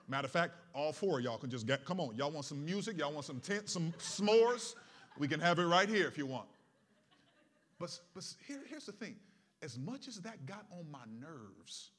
Matter 0.08 0.26
of 0.26 0.32
fact, 0.32 0.54
all 0.74 0.92
four 0.92 1.18
of 1.20 1.24
y'all 1.24 1.38
can 1.38 1.50
just 1.50 1.66
get, 1.66 1.86
come 1.86 2.00
on. 2.00 2.16
Y'all 2.16 2.32
want 2.32 2.46
some 2.46 2.64
music? 2.64 2.98
Y'all 3.00 3.12
want 3.12 3.26
some 3.26 3.40
tent, 3.40 3.70
some 3.70 3.94
s'mores? 4.00 4.76
We 5.20 5.28
can 5.28 5.42
have 5.42 5.60
it 5.60 5.66
right 5.66 5.88
here 5.88 6.08
if 6.08 6.18
you 6.18 6.26
want. 6.26 6.48
But, 7.78 7.98
but 8.16 8.24
here, 8.48 8.62
here's 8.68 8.86
the 8.86 8.94
thing. 8.94 9.16
As 9.62 9.78
much 9.78 10.08
as 10.08 10.16
that 10.22 10.46
got 10.46 10.66
on 10.72 10.90
my 10.90 11.04
nerves, 11.20 11.92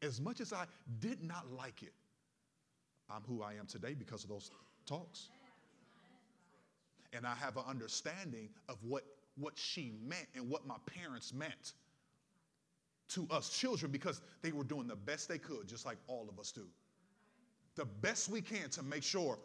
as 0.00 0.20
much 0.20 0.40
as 0.40 0.52
I 0.52 0.66
did 1.00 1.22
not 1.22 1.50
like 1.52 1.82
it, 1.82 1.92
I'm 3.10 3.22
who 3.22 3.42
I 3.42 3.54
am 3.54 3.66
today 3.66 3.94
because 3.94 4.22
of 4.22 4.30
those 4.30 4.50
talks. 4.86 5.28
And 7.12 7.26
I 7.26 7.34
have 7.34 7.56
an 7.56 7.64
understanding 7.68 8.48
of 8.68 8.76
what, 8.82 9.02
what 9.36 9.54
she 9.56 9.92
meant 10.06 10.28
and 10.34 10.48
what 10.48 10.66
my 10.66 10.76
parents 10.86 11.34
meant 11.34 11.72
to 13.08 13.26
us 13.30 13.50
children 13.50 13.90
because 13.90 14.22
they 14.40 14.52
were 14.52 14.64
doing 14.64 14.86
the 14.86 14.96
best 14.96 15.28
they 15.28 15.38
could, 15.38 15.68
just 15.68 15.84
like 15.84 15.98
all 16.06 16.28
of 16.30 16.38
us 16.38 16.52
do. 16.52 16.66
The 17.74 17.84
best 17.84 18.30
we 18.30 18.40
can 18.40 18.70
to 18.70 18.82
make 18.82 19.02
sure 19.02 19.38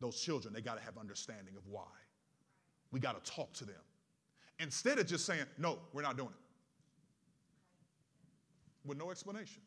those 0.00 0.20
children, 0.20 0.52
they 0.52 0.60
got 0.60 0.78
to 0.78 0.84
have 0.84 0.98
understanding 0.98 1.54
of 1.56 1.62
why. 1.66 1.88
We 2.92 3.00
got 3.00 3.22
to 3.22 3.32
talk 3.32 3.52
to 3.54 3.64
them. 3.64 3.74
Instead 4.60 4.98
of 4.98 5.06
just 5.06 5.24
saying, 5.24 5.44
no, 5.58 5.78
we're 5.92 6.02
not 6.02 6.16
doing 6.16 6.28
it. 6.28 6.34
With 8.88 8.98
no 8.98 9.10
explanation. 9.10 9.62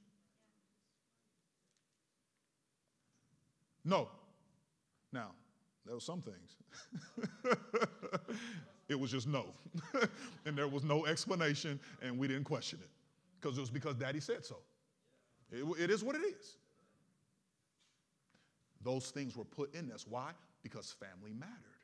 No. 3.84 4.10
Now, 5.12 5.32
there 5.86 5.96
were 5.96 6.02
some 6.02 6.22
things. 6.22 6.58
it 8.90 9.00
was 9.00 9.12
just 9.12 9.28
no. 9.28 9.48
and 10.46 10.58
there 10.58 10.68
was 10.68 10.84
no 10.84 11.06
explanation, 11.06 11.80
and 12.02 12.18
we 12.18 12.28
didn't 12.28 12.44
question 12.44 12.80
it 12.82 12.90
because 13.40 13.58
it 13.58 13.62
was 13.62 13.70
because 13.70 13.96
daddy 13.96 14.20
said 14.20 14.46
so. 14.46 14.58
It, 15.52 15.64
it 15.80 15.92
is 15.92 16.04
what 16.04 16.16
it 16.16 16.24
is. 16.24 16.58
Those 18.82 19.12
things 19.12 19.36
were 19.36 19.46
put 19.46 19.74
in 19.76 19.92
us. 19.92 20.06
Why? 20.08 20.32
Because 20.64 20.92
family 21.00 21.34
mattered. 21.34 21.75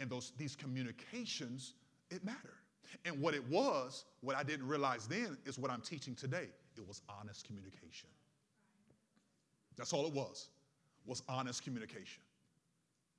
And 0.00 0.10
those, 0.10 0.32
these 0.38 0.56
communications, 0.56 1.74
it 2.10 2.24
mattered. 2.24 2.58
And 3.04 3.20
what 3.20 3.34
it 3.34 3.46
was, 3.48 4.04
what 4.20 4.36
I 4.36 4.42
didn't 4.42 4.66
realize 4.66 5.06
then, 5.06 5.38
is 5.44 5.58
what 5.58 5.70
I'm 5.70 5.80
teaching 5.80 6.14
today. 6.14 6.48
It 6.76 6.86
was 6.86 7.02
honest 7.08 7.46
communication. 7.46 8.08
That's 9.76 9.92
all 9.92 10.06
it 10.06 10.12
was 10.12 10.48
was 11.04 11.22
honest 11.28 11.64
communication. 11.64 12.22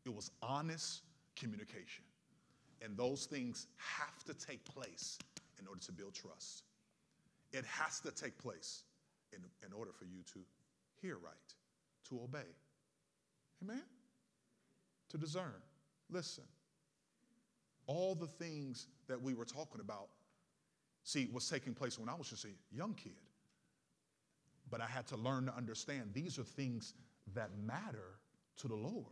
It 0.06 0.14
was 0.14 0.32
honest 0.42 1.02
communication. 1.36 2.04
And 2.82 2.98
those 2.98 3.26
things 3.26 3.68
have 3.78 4.24
to 4.26 4.34
take 4.34 4.64
place 4.66 5.18
in 5.60 5.68
order 5.68 5.82
to 5.82 5.92
build 5.92 6.14
trust. 6.14 6.64
It 7.52 7.66
has 7.66 8.00
to 8.02 8.12
take 8.12 8.38
place 8.38 8.84
in, 9.32 9.40
in 9.66 9.74
order 9.74 9.92
for 9.92 10.06
you 10.06 10.22
to 10.34 10.40
hear 11.02 11.16
right, 11.16 11.34
to 12.10 12.22
obey. 12.24 12.50
Amen? 13.64 13.82
To 15.10 15.18
discern. 15.18 15.62
Listen. 16.10 16.44
All 17.88 18.16
the 18.16 18.28
things 18.28 18.88
that 19.08 19.22
we 19.22 19.34
were 19.34 19.46
talking 19.46 19.82
about, 19.82 20.08
see, 21.04 21.28
was 21.32 21.50
taking 21.50 21.74
place 21.74 22.00
when 22.00 22.10
I 22.10 22.16
was 22.16 22.30
just 22.30 22.46
a 22.46 22.76
young 22.76 22.94
kid. 22.94 23.14
But 24.70 24.82
I 24.82 24.88
had 24.88 25.06
to 25.08 25.18
learn 25.18 25.46
to 25.46 25.56
understand 25.56 26.12
these 26.14 26.40
are 26.40 26.44
things 26.44 26.94
that 27.34 27.50
matter 27.66 28.20
to 28.58 28.68
the 28.68 28.76
Lord. 28.76 29.06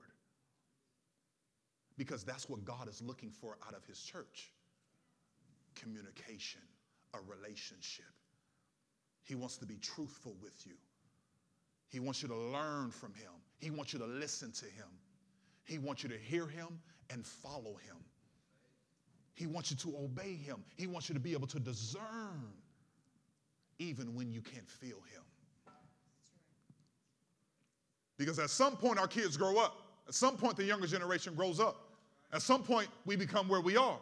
Because 1.97 2.23
that's 2.23 2.49
what 2.49 2.63
God 2.65 2.87
is 2.87 3.01
looking 3.01 3.29
for 3.29 3.57
out 3.67 3.73
of 3.75 3.85
His 3.85 4.01
church 4.01 4.53
communication, 5.75 6.61
a 7.13 7.17
relationship. 7.27 8.05
He 9.23 9.35
wants 9.35 9.57
to 9.57 9.65
be 9.65 9.77
truthful 9.77 10.35
with 10.41 10.65
you. 10.65 10.73
He 11.89 11.99
wants 11.99 12.21
you 12.21 12.27
to 12.29 12.35
learn 12.35 12.91
from 12.91 13.13
Him. 13.13 13.31
He 13.59 13.69
wants 13.69 13.93
you 13.93 13.99
to 13.99 14.05
listen 14.05 14.51
to 14.53 14.65
Him. 14.65 14.87
He 15.63 15.77
wants 15.77 16.03
you 16.03 16.09
to 16.09 16.17
hear 16.17 16.47
Him 16.47 16.79
and 17.09 17.25
follow 17.25 17.75
Him. 17.85 17.97
He 19.33 19.47
wants 19.47 19.71
you 19.71 19.77
to 19.77 19.95
obey 19.97 20.35
Him. 20.35 20.63
He 20.77 20.87
wants 20.87 21.09
you 21.09 21.13
to 21.13 21.19
be 21.19 21.33
able 21.33 21.47
to 21.47 21.59
discern 21.59 22.53
even 23.79 24.13
when 24.15 24.31
you 24.31 24.41
can't 24.41 24.69
feel 24.69 24.97
Him. 25.13 25.23
Because 28.17 28.37
at 28.37 28.51
some 28.51 28.77
point, 28.77 28.99
our 28.99 29.07
kids 29.07 29.35
grow 29.35 29.57
up. 29.57 29.81
At 30.07 30.13
some 30.13 30.37
point, 30.37 30.55
the 30.55 30.63
younger 30.63 30.85
generation 30.85 31.33
grows 31.33 31.59
up. 31.59 31.89
At 32.31 32.41
some 32.41 32.61
point, 32.63 32.87
we 33.05 33.15
become 33.15 33.47
where 33.47 33.61
we 33.61 33.77
are. 33.77 33.97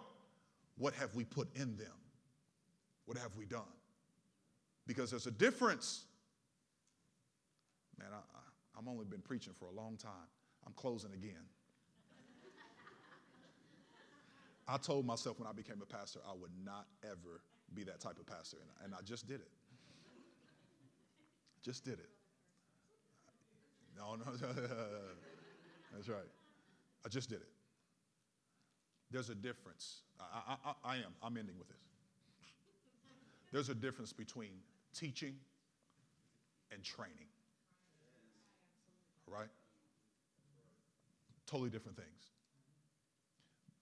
What 0.77 0.93
have 0.95 1.15
we 1.15 1.23
put 1.23 1.47
in 1.55 1.77
them? 1.77 1.87
What 3.05 3.17
have 3.17 3.35
we 3.37 3.45
done? 3.45 3.61
Because 4.87 5.09
there's 5.09 5.27
a 5.27 5.31
difference. 5.31 6.03
Man, 7.97 8.09
I, 8.13 8.77
I've 8.77 8.87
only 8.87 9.05
been 9.05 9.21
preaching 9.21 9.53
for 9.57 9.69
a 9.69 9.71
long 9.71 9.97
time. 9.97 10.11
I'm 10.65 10.73
closing 10.73 11.13
again. 11.13 11.45
I 14.69 14.77
told 14.77 15.05
myself 15.05 15.39
when 15.39 15.47
I 15.47 15.51
became 15.51 15.81
a 15.81 15.85
pastor, 15.85 16.19
I 16.29 16.33
would 16.33 16.51
not 16.63 16.85
ever 17.03 17.41
be 17.73 17.83
that 17.85 17.99
type 17.99 18.19
of 18.19 18.27
pastor, 18.27 18.57
and, 18.61 18.85
and 18.85 18.93
I 18.93 19.01
just 19.03 19.27
did 19.27 19.41
it. 19.41 19.49
Just 21.63 21.83
did 21.83 21.99
it. 21.99 22.09
No, 23.97 24.15
no, 24.15 24.25
that's 25.93 26.07
right. 26.07 26.29
I 27.03 27.09
just 27.09 27.29
did 27.29 27.41
it. 27.41 27.49
There's 29.11 29.29
a 29.29 29.35
difference. 29.35 30.01
I, 30.19 30.55
I, 30.63 30.73
I, 30.83 30.95
am. 30.97 31.15
I'm 31.23 31.35
ending 31.35 31.57
with 31.57 31.67
this. 31.67 31.77
There's 33.51 33.69
a 33.69 33.75
difference 33.75 34.13
between 34.13 34.51
teaching 34.93 35.35
and 36.71 36.83
training. 36.83 37.27
Right? 39.27 39.49
Totally 41.47 41.71
different 41.71 41.97
things. 41.97 42.29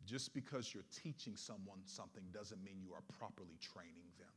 Just 0.07 0.33
because 0.33 0.73
you're 0.73 0.85
teaching 1.03 1.35
someone 1.35 1.79
something 1.85 2.23
doesn't 2.33 2.63
mean 2.63 2.75
you 2.81 2.93
are 2.93 3.03
properly 3.19 3.57
training 3.61 4.07
them. 4.17 4.27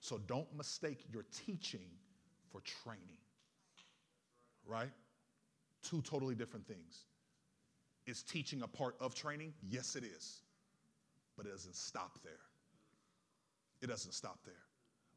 So 0.00 0.18
don't 0.18 0.46
mistake 0.56 1.04
your 1.12 1.24
teaching 1.46 1.90
for 2.52 2.60
training. 2.60 3.18
Right? 4.64 4.92
Two 5.82 6.00
totally 6.00 6.36
different 6.36 6.66
things. 6.66 7.06
Is 8.06 8.22
teaching 8.22 8.62
a 8.62 8.68
part 8.68 8.94
of 9.00 9.16
training? 9.16 9.52
Yes, 9.68 9.96
it 9.96 10.04
is. 10.04 10.42
But 11.36 11.46
it 11.46 11.50
doesn't 11.50 11.74
stop 11.74 12.18
there. 12.22 12.32
It 13.80 13.88
doesn't 13.88 14.12
stop 14.12 14.38
there. 14.44 14.54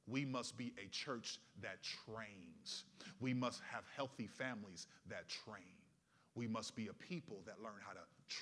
We 0.08 0.26
must 0.26 0.58
be 0.58 0.74
a 0.84 0.88
church 0.90 1.40
that 1.62 1.78
trains. 1.84 2.86
We 3.20 3.34
must 3.34 3.62
have 3.72 3.84
healthy 3.96 4.28
families 4.28 4.88
that 5.08 5.28
train. 5.30 5.64
We 6.34 6.48
must 6.48 6.76
be 6.76 6.88
a 6.88 6.94
people 6.94 7.38
that 7.46 7.62
learn 7.64 7.80
how 7.86 7.94
to 7.94 8.00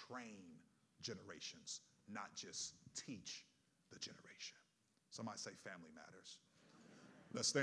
train 0.07 0.62
generations, 1.03 1.81
not 2.09 2.33
just 2.35 2.73
teach 2.95 3.45
the 3.91 3.99
generation. 3.99 4.57
Somebody 5.11 5.37
say 5.37 5.51
family 5.63 5.91
matters. 5.93 6.39
Let's 7.33 7.49
stand. 7.49 7.61